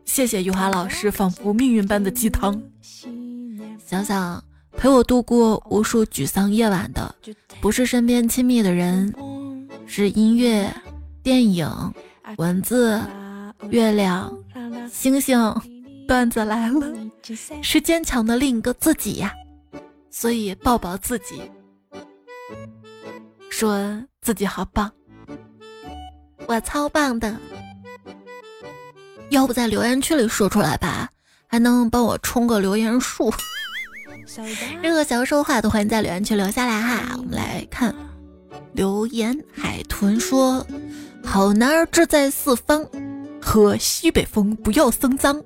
[0.04, 2.60] 谢谢余华老师仿佛命运般的鸡汤。
[3.86, 4.42] 想想
[4.76, 7.14] 陪我度过无数沮丧夜晚的，
[7.60, 9.14] 不是身边亲密的人。
[9.86, 10.72] 是音乐、
[11.22, 11.68] 电影、
[12.36, 13.00] 文字、
[13.70, 14.32] 月亮、
[14.90, 15.54] 星星，
[16.08, 16.92] 段子来了，
[17.62, 19.32] 是坚强的另一个自己呀，
[20.10, 21.42] 所以抱抱自己，
[23.50, 24.90] 说自己好棒，
[26.46, 27.36] 我超棒的，
[29.30, 31.10] 要不在留言区里说出来吧，
[31.46, 33.32] 还能帮我冲个留言数。
[34.80, 37.94] 任何想要说的话都欢迎在留言区留下来哈，我们来看。
[38.72, 40.66] 留言海豚说
[41.22, 42.86] ：“好男儿志在四方，
[43.40, 45.42] 喝西北风不要生脏。”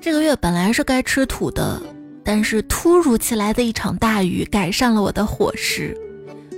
[0.00, 1.80] 这个月本来是该吃土的，
[2.22, 5.96] 但是突如其来的一场大雨改善了我的伙食。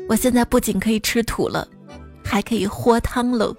[0.08, 1.66] 我现在不仅可以吃土了，
[2.24, 3.54] 还可以喝汤了。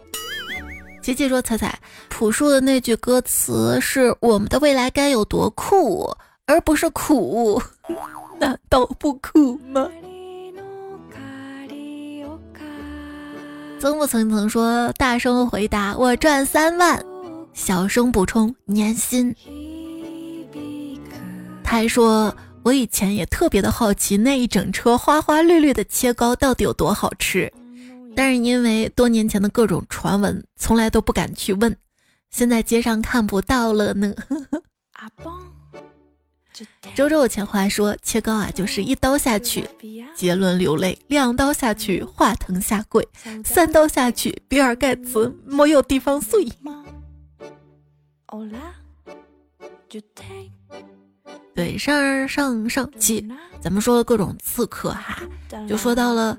[1.02, 6.14] 琪琪说：“彩彩，朴树的那句歌词是我们的未来该有多酷，
[6.46, 7.62] 而不是苦，
[8.40, 9.90] 难道不苦吗？”
[13.82, 17.04] 曾不曾曾说：“大声回答，我赚三万。”
[17.52, 19.36] 小声补充：“年薪。”
[21.66, 27.52] 他还说：“我以前也特别的好奇，那一整车花花绿绿的切糕到底有多好吃。”
[28.16, 31.76] 但是因为多年前的各种传闻，从来都不敢去问。
[32.30, 34.14] 现在街上看不到了呢。
[34.94, 35.42] 阿邦
[36.96, 39.68] 周周有钱话说，切糕啊，就是一刀下去，
[40.16, 43.02] 杰伦流泪；两刀下去，华腾下跪；
[43.44, 46.52] 三刀下去，比尔盖茨没有地方睡。
[51.54, 53.28] 对，上上上期
[53.62, 55.20] 咱们说了各种刺客哈，
[55.68, 56.38] 就说到了。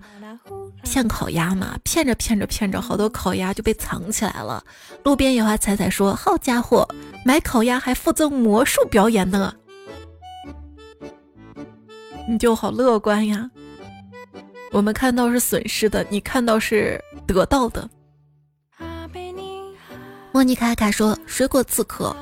[0.84, 4.64] 骗烤鸭嘛，骗着骗着骗着，好多烤鸭就被藏起来了。
[5.04, 6.88] 路边野花彩彩说：“好家伙，
[7.24, 9.54] 买烤鸭还附赠魔术表演呢！”
[12.28, 13.50] 你就好乐观呀。
[14.70, 17.88] 我们看到是损失的，你看到是得到的。
[20.32, 22.16] 莫妮卡卡说：“水果刺客，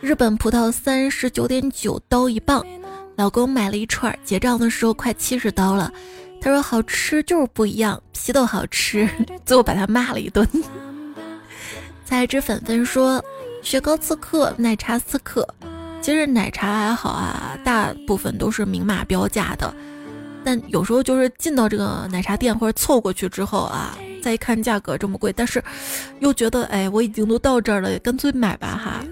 [0.00, 2.64] 日本葡萄三十九点九刀一磅，
[3.16, 5.92] 老公买了一串，结账的时候快七十刀了。”
[6.42, 9.08] 他说好吃就是不一样，皮都好吃，
[9.46, 10.46] 最后把他骂了一顿。
[12.04, 13.24] 彩之粉粉说，
[13.62, 15.48] 雪糕刺客，奶茶刺客。
[16.04, 19.74] 其实奶茶还好啊，大部分都是明码标价的。
[20.44, 25.64] 但有时候就是进到这个奶茶店或者凑过去之后啊，再一看价格这么贵，但是
[26.20, 29.02] 又觉得哎，我已经都到这儿了，干脆买吧哈。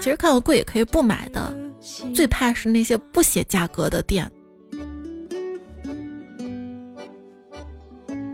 [0.00, 1.54] 其实看到贵也可以不买的，
[2.14, 4.26] 最怕是那些不写价格的店。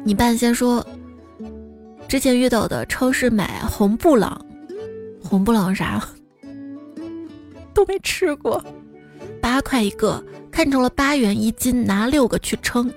[0.04, 0.86] 你爸先说，
[2.06, 4.40] 之前遇到的超市买红布朗，
[5.24, 5.98] 红布朗啥
[7.76, 8.64] 都没吃过，
[9.38, 12.90] 八块一个，看成了八元一斤，拿六个去称，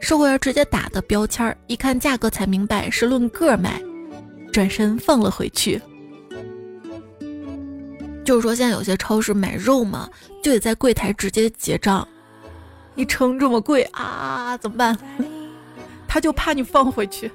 [0.00, 3.78] 售货员直接打的标签儿，一看价格才明白是论个卖，
[4.50, 5.78] 转身放了回去。
[8.24, 10.08] 就是说现在有些超市买肉嘛，
[10.42, 12.08] 就得在柜台直接结账，
[12.94, 14.96] 一称这么贵啊，怎么办？
[16.08, 17.30] 他就怕你放回去。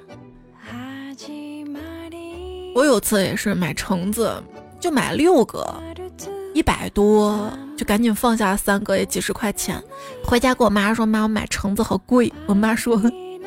[2.74, 4.42] 我有次也是买橙子，
[4.80, 5.74] 就买六个，
[6.58, 9.80] 一百多，就赶紧放下三个，也几十块钱。
[10.24, 13.00] 回家跟我妈说：“妈，我买橙子好贵。”我妈说：“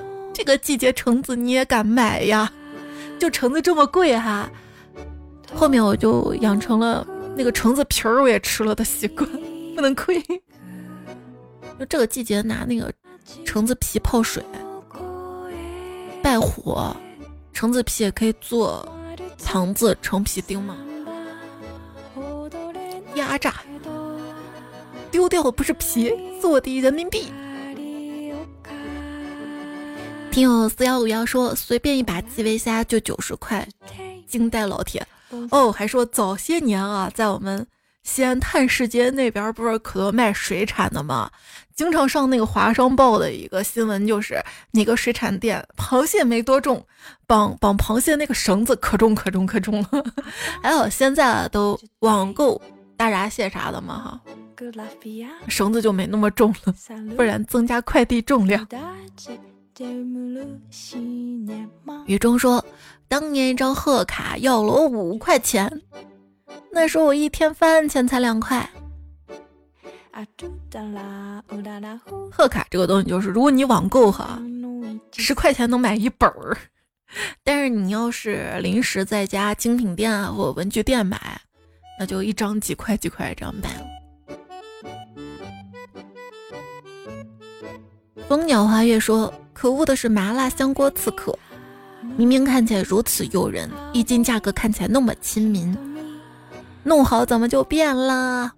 [0.33, 2.49] 这个季节橙子你也敢买呀？
[3.19, 4.49] 就橙子这么贵哈。”
[5.53, 9.29] 后面我就养成了那个橙子皮儿我也吃了的习惯，
[9.75, 10.17] 不能亏。
[11.77, 12.89] 就这个季节拿那个
[13.43, 14.41] 橙子皮泡水。
[16.23, 16.95] 败火，
[17.51, 18.87] 橙子皮也可以做
[19.43, 20.77] 糖子、橙皮丁吗？
[23.15, 23.55] 压榨，
[25.09, 27.31] 丢掉的不是皮，是我的人民币。
[30.31, 33.67] 听友四幺五幺说，随便一把基围虾就九十块，
[34.27, 35.05] 惊呆老铁。
[35.49, 37.65] 哦，还说早些年啊，在我们。
[38.03, 41.29] 西安探世街那边不是可多卖水产的吗？
[41.75, 46.83] 经常上那个华商报的一个新闻，就是哪个水产店螃蟹没多重，
[47.27, 50.03] 绑绑螃蟹那个绳子可重可重可重了。
[50.63, 52.59] 还好现在啊都网购
[53.01, 54.21] 大闸蟹啥的嘛哈，
[55.47, 56.75] 绳子就没那么重了，
[57.15, 58.63] 不然增加快递重量。
[62.05, 62.63] 雨中说，
[63.07, 65.81] 当年一张贺卡要了我五块钱。
[66.71, 68.69] 那时候我一天饭钱才两块。
[72.31, 74.39] 贺卡这个东西就是，如果你网购哈，
[75.13, 76.55] 十块钱能买一本儿，
[77.43, 81.41] 但是你要是临时在家精品店啊或文具店买，
[82.01, 83.69] 那就一张几块几块这样卖。
[88.27, 91.37] 蜂鸟花月说：“可恶的是麻辣香锅刺客，
[92.17, 95.77] 明明看起来如此诱人，一斤价格看起来那么亲民。”
[96.83, 98.51] 弄好怎么就变了？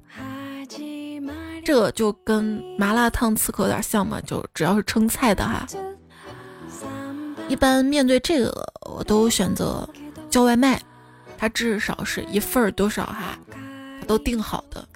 [1.66, 5.68] 这就跟麻辣烫刺客有点像嘛，就只要是称菜的哈。
[7.50, 9.86] 一般面对这个，我都选择
[10.30, 10.82] 叫外卖，
[11.44, 13.38] 它至少是一份儿多少哈，
[14.08, 14.88] 都定好的。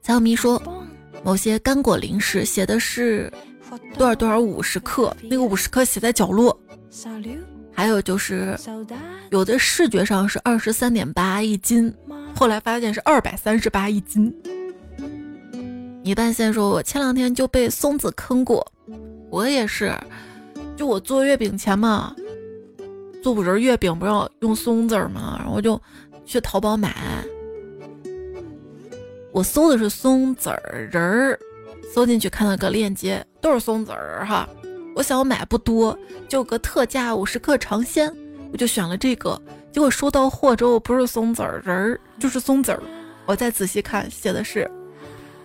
[0.00, 0.58] 小米说，
[1.22, 3.30] 某些干果零食写的是
[3.98, 6.58] 多少多少五十克，那个五十克写在角落。
[7.74, 8.58] 还有就是，
[9.28, 11.94] 有的视觉上是二十三点八一斤，
[12.34, 14.34] 后来发现是二百三十八一斤。
[16.02, 18.66] 你半先说，我前两天就被松子坑过，
[19.28, 19.94] 我也是，
[20.74, 22.16] 就我做月饼前嘛，
[23.22, 25.36] 做五仁月饼不要用松子吗？
[25.38, 25.80] 然后就
[26.26, 26.94] 去淘宝买，
[29.32, 30.50] 我搜的是松子
[30.90, 31.38] 仁儿，
[31.94, 34.48] 搜进去看到个链接，都是松子儿哈。
[34.94, 35.96] 我想我买不多，
[36.28, 38.14] 就个特价五十克尝鲜，
[38.52, 39.40] 我就选了这个。
[39.72, 42.82] 结果收到货之后，不是松子仁儿，就是松子儿。
[43.24, 44.70] 我再仔细看，写的是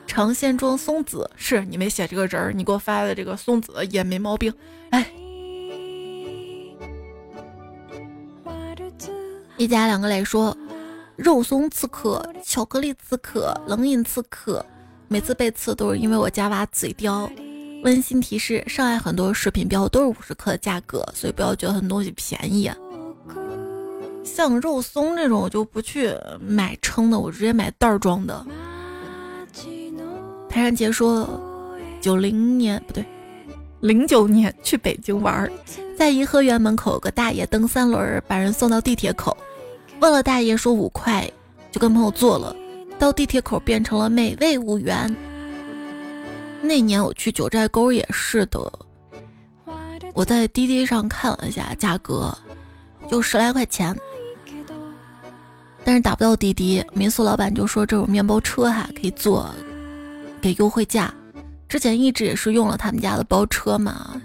[0.06, 4.54] 尝鲜装松子，是你没写这个人儿，你给我发的这个松子也没毛病。
[4.90, 5.10] 哎，
[9.58, 10.56] 一家两个来说，
[11.16, 14.64] 肉松刺客、巧克力刺客、冷饮刺客，
[15.08, 17.28] 每次被刺都是因为我家娃嘴刁。
[17.84, 22.70] 温馨提示：上海很多食品标都是五十克的价格，所以不要觉得很多东西便宜。
[24.24, 28.46] 像肉松这种，我就不去买称的，我直接买袋装的。
[30.50, 31.28] 台山杰说，
[32.00, 33.04] 九零年不对，
[33.80, 35.50] 零九年去北京玩，
[35.98, 39.36] 在颐和园门口有个大爷蹬三轮，把人送到地铁口，
[40.00, 41.30] 问了大爷说五块，
[41.72, 42.56] 就跟朋友坐了，
[43.00, 45.16] 到地铁口变成了美味五元。
[46.62, 48.60] 那年我去九寨沟也是的，
[50.14, 52.36] 我在滴滴上看了一下价格，
[53.10, 53.96] 就十来块钱，
[55.84, 56.84] 但是打不到滴滴。
[56.94, 59.50] 民宿老板就说这种面包车哈可以坐，
[60.42, 61.14] 给优惠价。
[61.68, 64.20] 之前一直也是用了他们家的包车嘛，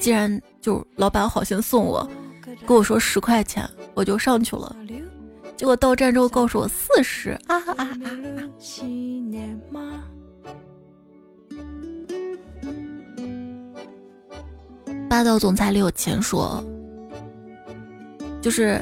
[0.00, 2.08] 既然就老板好心送我，
[2.66, 4.74] 跟我说十块钱，我就上去了。
[5.58, 7.90] 结果到站之后告诉我四十啊啊啊！
[15.10, 16.64] 霸道总裁李有钱说
[18.40, 18.80] ：“就是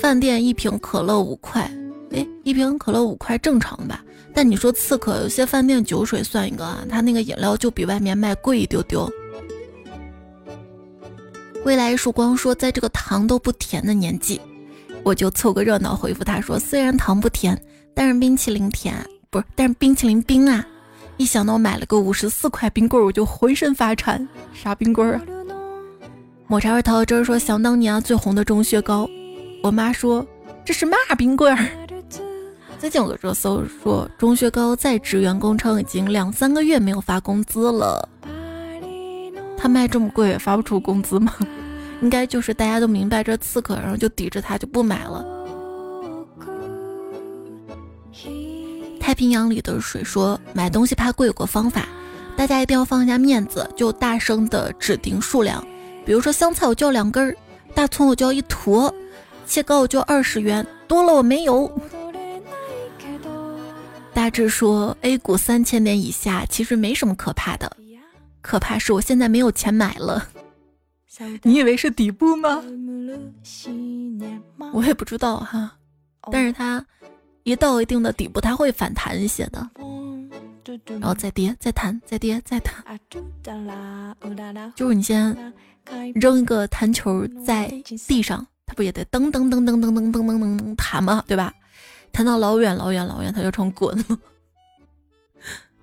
[0.00, 1.70] 饭店一瓶可乐五块，
[2.12, 4.02] 哎，一瓶可乐五块正常吧？
[4.32, 9.06] 但你说刺客，有些饭店酒水算一个啊，他那个饮料就比外面卖贵一丢丢。”
[11.66, 14.40] 未来曙光说：“在这个糖都不甜的年纪，
[15.02, 17.60] 我就凑个热闹回复他说：虽然糖不甜，
[17.94, 18.94] 但是冰淇淋甜，
[19.30, 20.66] 不是，但是冰淇淋冰啊。”
[21.16, 24.26] 一想到我买了个五十四块冰棍，我就浑身发颤。
[24.54, 25.20] 啥冰棍啊？
[26.46, 29.06] 抹茶味桃汁说：想当年啊，最红的钟薛高。
[29.62, 30.26] 我妈说
[30.64, 31.66] 这是嘛冰棍儿。
[32.78, 38.08] 最近有个热搜说，钟薛高在职员工称已经两三个月没有发工资了。
[39.58, 41.34] 他卖这么贵，发不出工资吗？
[42.00, 45.24] 应该就是大家都明白这刺客，然后就抵着他就不买了。
[48.98, 51.88] 太平洋里的水说：“买东西怕贵，有个方法，
[52.36, 55.66] 大家一定要放下面子，就大声的指定数量。
[56.06, 57.36] 比如说香菜我就要两根儿，
[57.74, 58.94] 大葱我就要一坨，
[59.46, 61.70] 切糕我就二十元，多了我没有。”
[64.14, 67.70] 大致说：“A 股三千点以下其实没什么可怕的，
[68.40, 70.28] 可怕是我现在没有钱买了。
[71.42, 72.62] 你以为是底部吗？
[74.72, 75.76] 我也不知道哈，
[76.30, 76.84] 但是它。”
[77.42, 79.66] 一到一定的底部，它会反弹一些的，
[80.84, 82.84] 然后再跌，再弹，再跌，再弹。
[84.76, 85.34] 就是你先
[86.14, 87.66] 扔一个弹球在
[88.06, 91.24] 地上，它不也得噔噔噔噔噔噔噔噔噔弹吗？
[91.26, 91.52] 对吧？
[92.12, 94.04] 弹到老远老远老远，它就成滚了。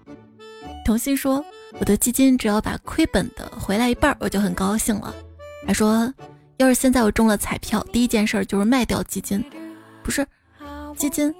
[0.85, 1.43] 童心说
[1.79, 5.13] ：“我的基金只要把亏本的回来一半，我就很高兴了。”
[5.65, 6.11] 还说
[6.57, 9.43] ：“要是现在我中了彩票，第一件事就是卖掉基金，
[10.03, 10.25] 不是
[10.95, 11.33] 基金。”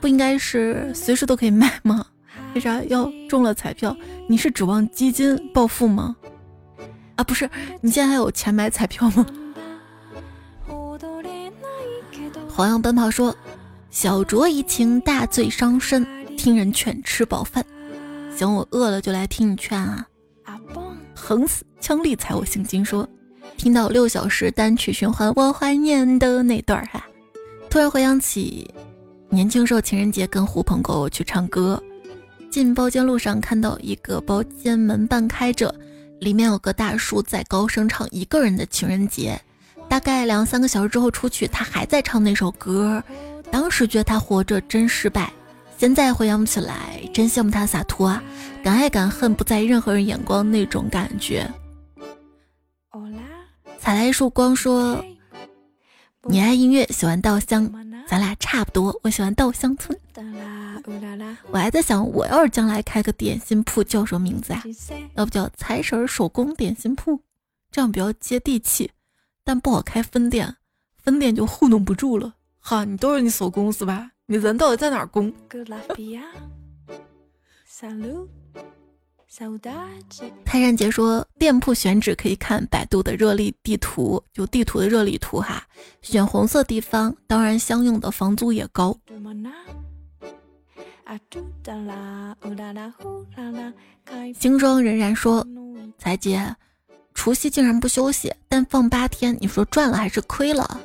[0.00, 2.06] 不应该是随时都可以卖吗？
[2.54, 3.96] 为啥要中了彩票？
[4.28, 6.16] 你是指望基金暴富吗？
[7.16, 7.48] 啊，不是，
[7.80, 9.26] 你现在还有钱买彩票吗？
[12.48, 13.36] 黄羊奔跑说
[13.90, 16.06] ：“小酌怡情，大醉伤身。
[16.36, 17.64] 听人劝，吃饱饭。
[18.38, 20.06] 行，我饿了就来听你劝啊。”
[21.14, 23.06] 横死枪力踩我姓金说
[23.58, 27.04] ：“听到六小时单曲循环，我怀念的那段哈，
[27.68, 28.72] 突然回想起。”
[29.28, 31.82] 年轻时候情人节跟狐朋狗友去唱歌，
[32.50, 35.74] 进包间路上看到一个包间门半开着，
[36.20, 39.38] 里面有个大叔在高声唱一个人的情人节。
[39.86, 43.02] 大概两三个小时之后出去，他还在唱那首歌。
[43.50, 45.30] 当时觉得他活着真失败，
[45.78, 48.20] 现在回想起来真羡慕他洒脱啊，
[48.64, 51.48] 敢爱敢恨，不在意任何人眼光那种感觉。
[53.78, 55.02] 采来一束光说
[56.28, 57.72] ：“你爱音乐，喜欢稻香。”
[58.08, 59.96] 咱俩差不多，我喜欢稻香村。
[61.52, 64.62] 我还在想，我要是将来开个点心铺，叫什么名字啊？
[65.14, 67.22] 要不叫财神手工点心铺，
[67.70, 68.90] 这样比较接地气，
[69.44, 70.56] 但不好开分店，
[70.96, 72.34] 分店就糊弄不住了。
[72.58, 74.10] 哈，你都是你手工是吧？
[74.30, 75.32] 你人到底在哪儿工？
[80.44, 85.66] 泰山姐说，店铺选址可以看百度的热力地图，就地图的热力图哈，
[86.02, 88.94] 选红色地方，当然相应的房租也高。
[94.38, 95.46] 轻装仍然说，
[95.96, 96.54] 彩姐，
[97.14, 100.78] 除夕竟然不休息，但放八天，你说赚了还是亏了？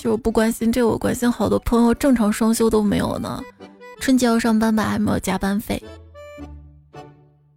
[0.00, 3.44] 其实我不关心这，我关心好多朋友正常双休都没有呢。
[4.00, 5.82] 春节要上班吧，还没有加班费。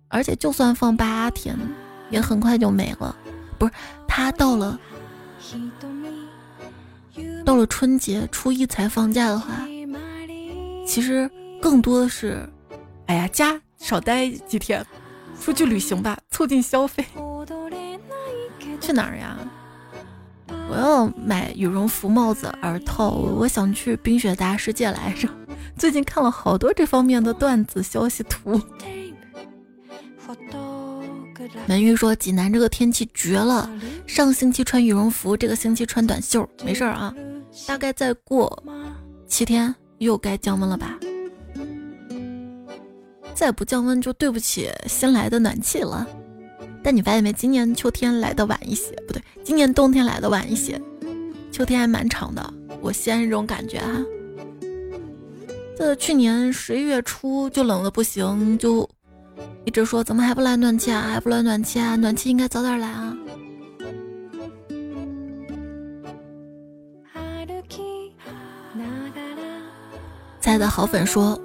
[0.09, 1.57] 而且就算放八天，
[2.09, 3.15] 也很快就没了。
[3.57, 3.71] 不是，
[4.09, 4.77] 他到了
[7.45, 9.65] 到了春节初一才放假的话，
[10.85, 11.31] 其实
[11.61, 12.45] 更多的是，
[13.05, 14.85] 哎呀，家少待几天，
[15.39, 17.05] 出去旅行吧，促进消费。
[18.81, 19.37] 去哪儿呀？
[20.73, 25.29] 我要买羽绒服、帽子、耳套，我想去冰雪大世界来着。
[25.77, 28.59] 最近看了好多这方面的段子、消息图。
[31.67, 33.69] 门玉说：“济南这个天气绝了，
[34.07, 37.13] 上星期穿羽绒服，这个星期穿短袖，没事儿啊。
[37.67, 38.63] 大概再过
[39.27, 40.97] 七天又该降温了吧？
[43.35, 46.07] 再不降温就对不起新来的暖气了。
[46.83, 50.79] 但你发现没，今年秋天来的晚一些，不对，今年冬天来的晚一些，
[51.51, 52.53] 秋天还蛮长的。
[52.81, 54.03] 我西安这种感觉哈。”
[55.75, 58.87] 这去年十一月初就冷的不行，就
[59.65, 63.17] 一直说怎么还不来暖气啊，还不来暖气啊，暖气应该早点来啊。
[70.39, 71.39] 在的好粉说，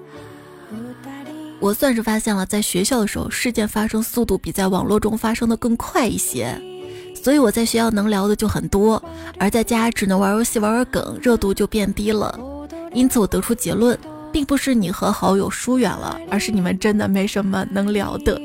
[1.61, 6.61] 我算是发现了，在学校的时候事件发生速度比在网络中发生的更快一些，
[7.15, 9.03] 所以我在学校能聊的就很多，
[9.39, 12.39] 而在家只能玩游戏玩玩梗，热度就变低了。
[12.93, 13.99] 因此我得出结论。
[14.31, 18.39] 并不是你和好友疏远了，而是你们真的没什么能聊的。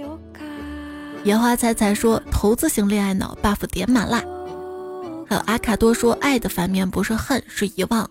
[1.26, 4.24] 烟花彩彩说投资型恋爱脑 buff 点满啦。
[5.28, 8.10] 还有阿卡多说爱的反面不是恨是遗忘。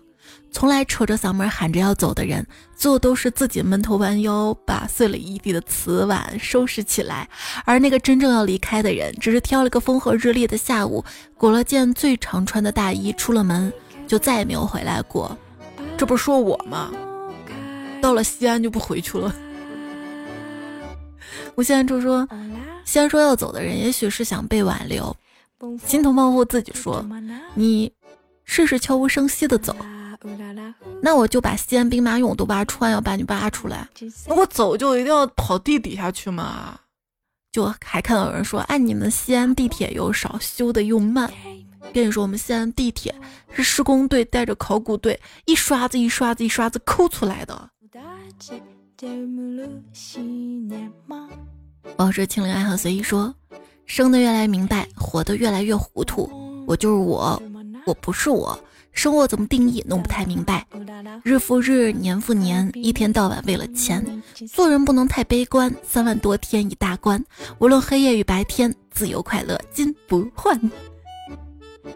[0.53, 2.45] 从来扯着嗓门喊着要走的人，
[2.75, 7.27] 最后都是自己闷头弯腰把碎了一地的瓷碗收拾起来。
[7.65, 11.03] 而那个真正要离开的人，只是挑了个风和日丽的下午，
[11.35, 13.73] 裹了件最常穿的大衣出了门，
[14.07, 15.35] 就再也没有回来过。
[15.97, 16.91] 这不是说我吗？
[17.99, 19.33] 到了西安就不回去了。
[21.55, 22.27] 我现在就说，
[22.85, 25.15] 西安说要走的人，也许是想被挽留。
[25.85, 27.03] 心头冒户自己说，
[27.55, 27.91] 你
[28.45, 29.75] 试试悄无声息的走。
[31.01, 33.87] 那我就把西安兵马俑都挖穿，要把你挖出来。
[34.27, 36.79] 那我走就一定要跑地底下去吗？
[37.51, 41.31] 就还看到有人说，哎，你们西安地铁又少，修的又慢。
[41.93, 43.13] 跟你说，我们西安地铁
[43.51, 47.69] 是施工队带着考古队，一刷子一刷子一刷子抠出来的。
[51.97, 53.35] 保持清零爱和随意说，
[53.85, 56.27] 生的越来越明白，活的越来越糊涂。
[56.65, 57.39] 我就是我，
[57.85, 58.57] 我不是我。
[58.93, 60.65] 生活怎么定义，弄不太明白。
[61.23, 64.23] 日复日，年复年，一天到晚为了钱。
[64.53, 67.21] 做人不能太悲观，三万多天一大关。
[67.59, 70.57] 无论黑夜与白天，自由快乐金不换。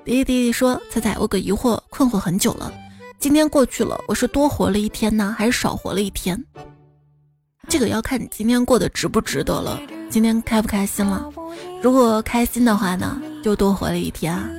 [0.03, 2.73] 弟弟说：“彩彩，我个疑惑，困惑很久了。”
[3.19, 6.43] 今天过去了，我是多活了一天呢，还是少活了一天？
[7.69, 9.79] 这个要看你今天过得值不值得了。
[10.09, 11.29] 今天开不开心了？
[11.81, 14.49] 如果开心的话呢，就多活了一天啊。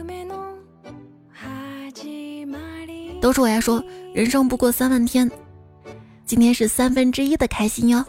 [3.21, 3.83] 都是我呀，说
[4.15, 5.31] 人生不过三万天，
[6.25, 8.05] 今天是三分之一的开心哟。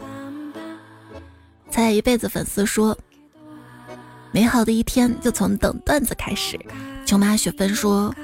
[1.70, 2.96] 猜一辈子粉丝说，
[4.32, 6.58] 美好的一天就从等段子开始。
[7.04, 8.14] 舅妈雪芬说，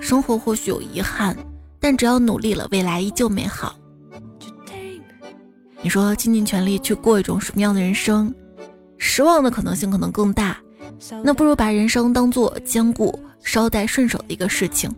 [0.00, 1.36] 生活或许有遗憾。
[1.78, 3.76] 但只要努力了，未来依旧美好。
[5.82, 8.34] 你说倾尽全力去过一种什么样的人生？
[8.98, 10.56] 失望的可能性可能更大。
[11.22, 14.92] 那不如把人生当做兼顾捎带顺手的一个事情。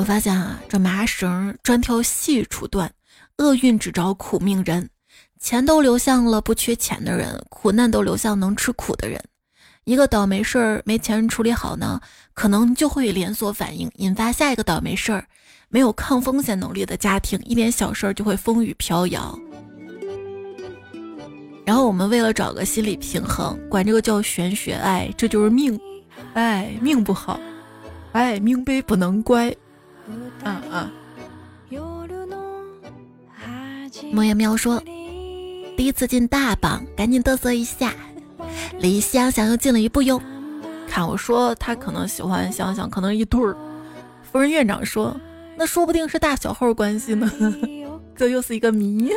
[0.00, 2.90] 我发现啊，这麻绳专挑细处断，
[3.36, 4.88] 厄运只找苦命人。
[5.38, 9.22] 钱都流向了不缺钱的人，苦难都流向能吃苦的人。
[9.84, 12.00] 一个倒霉事儿没钱人处理好呢，
[12.32, 15.22] 可能就会连锁反应，引发下一个倒霉事儿。
[15.68, 19.38] 没有抗风险能力的家庭，一点小事儿就会风雨飘摇。
[21.66, 24.72] 然后我们为了找个心理平衡，管这个叫玄学。
[24.76, 25.78] 哎，这就是命，
[26.32, 27.38] 哎，命不好，
[28.12, 29.54] 哎，命悲不能乖。
[30.44, 30.90] 嗯嗯。
[34.12, 34.82] 莫言喵说，
[35.76, 37.94] 第一次进大榜，赶紧嘚瑟一下。
[38.78, 40.20] 离香香又近了一步哟。
[40.88, 43.56] 看我说，他可能喜欢香香，可能一对儿。
[44.22, 45.16] 夫人院长说，
[45.56, 47.30] 那说不定是大小号关系呢。
[48.16, 49.12] 这又是一个谜。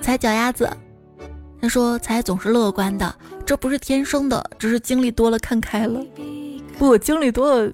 [0.00, 0.68] 踩脚丫子，
[1.60, 3.14] 他说才总是乐观的，
[3.46, 6.04] 这不是天生的，只是经历多了看开了。
[6.78, 7.72] 不，经历多了，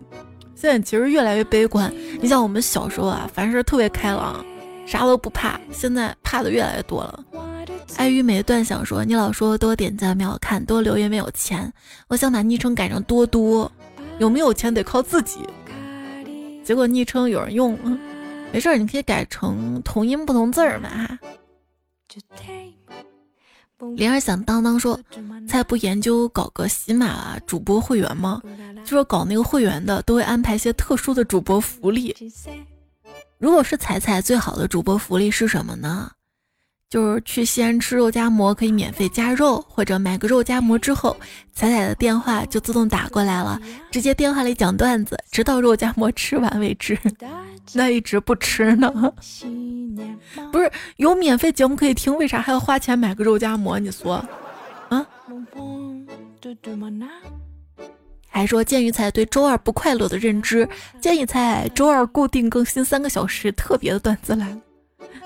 [0.60, 1.88] 现在其实越来越悲观。
[2.20, 4.44] 你像我们小时候啊，凡事特别开朗，
[4.88, 7.24] 啥都不怕，现在怕的越来越多了。
[7.96, 11.72] 爱与美断想说，你老说多点赞没有看，多留言没有钱，
[12.08, 13.70] 我想把昵称改成多多，
[14.18, 15.38] 有没有钱得靠自己。
[16.64, 17.78] 结果昵称有人用，
[18.52, 21.18] 没事儿，你可以改成同音不同字儿嘛哈。
[23.96, 24.98] 灵儿想当当说，
[25.46, 28.42] 才不研究搞个喜马主播会员吗？
[28.84, 32.14] 就说搞那个会员的都会安排一些特殊的主播福利。
[33.38, 36.10] 如果是彩彩最好的主播福利是什么呢？
[36.90, 41.14] 就是去西安吃肉夹馍可以免费加肉，或者买个肉夹馍之后，
[41.52, 43.60] 彩彩的电话就自动打过来了，
[43.90, 46.98] 直接电话里讲段子，直到肉夹馍吃完为止。
[47.74, 48.90] 那一直不吃呢？
[50.50, 53.78] 不是有免费节目可以听，为啥还要花钱买个肉夹馍？
[53.78, 54.14] 你说，
[54.88, 55.06] 啊？
[58.30, 60.66] 还说鉴于彩对周二不快乐的认知，
[61.02, 64.56] 建议彩周二固定更新三个小时特别的段子来。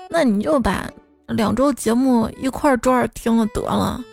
[0.09, 0.91] 那你就把。
[1.27, 4.03] 两周节目一块儿周二听了得了，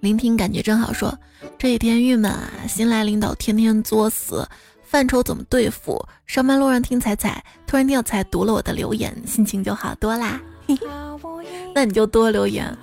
[0.00, 0.92] 聆听感觉真好。
[0.92, 1.16] 说
[1.58, 4.48] 这几天郁闷啊，新来领导天天作死，
[4.82, 6.02] 犯愁怎么对付？
[6.26, 10.40] 上班路上听彩彩，突然听到彩读了我的留言，心情就好多啦。
[11.74, 12.76] 那你就多留言，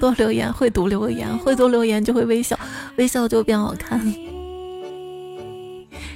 [0.00, 2.58] 多留言，会读留言，会读留言就会微笑，
[2.96, 4.00] 微笑就变好看。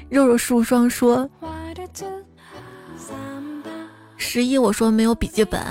[0.08, 1.28] 肉肉树霜说。
[4.18, 5.62] 十一，我说没有笔记本，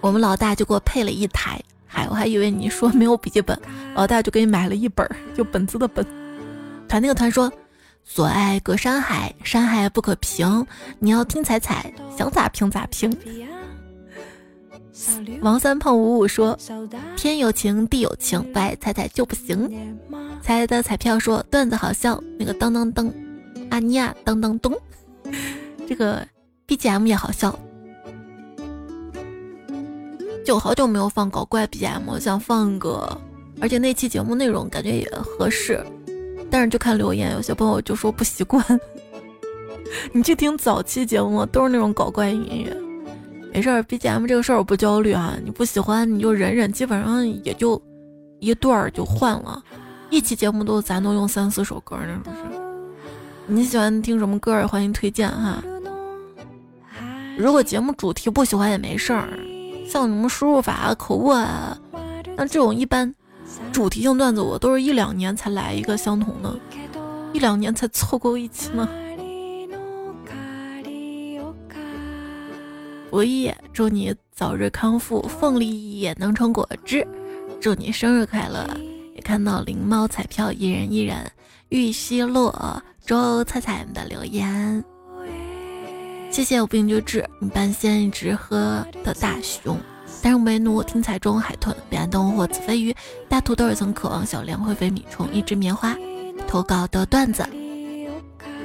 [0.00, 1.58] 我们老大就给我配了一台。
[1.86, 3.58] 嗨，我还以为你说没有笔记本，
[3.94, 6.04] 老大就给你买了一本，就本子的本。
[6.88, 7.50] 团那个团说，
[8.02, 10.66] 所爱隔山海，山海不可平。
[10.98, 13.16] 你要听彩彩，想咋评咋评。
[15.40, 16.58] 王三胖五五说，
[17.16, 19.70] 天有情，地有情，不爱彩彩就不行。
[20.42, 23.10] 彩的彩票说段子好笑，那个当当当，
[23.70, 24.76] 阿尼亚当当咚，
[25.88, 26.26] 这个
[26.66, 27.56] BGM 也好笑。
[30.44, 33.20] 就好久没有放搞怪 BGM，想放个，
[33.60, 35.84] 而且那期节目内容感觉也合适，
[36.50, 38.64] 但是就看留言，有些朋友就说不习惯。
[40.12, 42.76] 你去听早期节目，都是那种搞怪音乐。
[43.52, 47.80] 没事儿，BGM 这个事儿我不焦虑啊，你不喜欢你就忍忍，基本上也就
[48.40, 49.62] 一段儿就换了。
[50.10, 52.40] 一期节目都咱都用三四首歌那种是。
[53.46, 54.66] 你喜欢听什么歌儿？
[54.66, 55.62] 欢迎推荐哈。
[57.36, 59.28] 如果节目主题不喜欢也没事儿。
[59.92, 61.78] 像什么输入法、口误啊，
[62.34, 63.14] 那这种一般
[63.74, 66.58] 主题性段子，我都是一两年才来一个相同的，
[67.34, 68.88] 一两年才凑够一期呢。
[73.10, 77.06] 博易，祝你早日康复，凤梨也能成果汁。
[77.60, 78.66] 祝你生日快乐！
[79.14, 81.30] 也看到灵猫彩票一人一人，
[81.68, 84.82] 玉溪落周菜菜们的留言。
[86.32, 89.78] 谢谢我病就治你半仙一直喝的大熊，
[90.22, 92.96] 但是为奴听彩中海豚，彼岸灯火子飞鱼，
[93.28, 95.94] 大土豆也曾渴望小梁会飞米虫，一只棉花
[96.48, 97.46] 投稿的段子。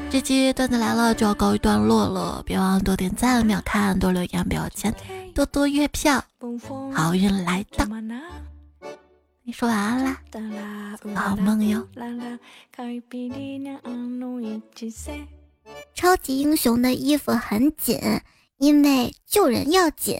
[0.09, 4.95] 这期段子来了就要告一段落了，别忘了多点赞、秒看、多留言、不要钱、
[5.35, 6.23] 多多月票，
[6.95, 7.85] 好运来到。
[9.43, 10.17] 你说晚安啦，
[11.13, 11.85] 好梦哟。
[15.93, 17.99] 超级英雄的衣服很紧，
[18.57, 20.17] 因为救人要紧。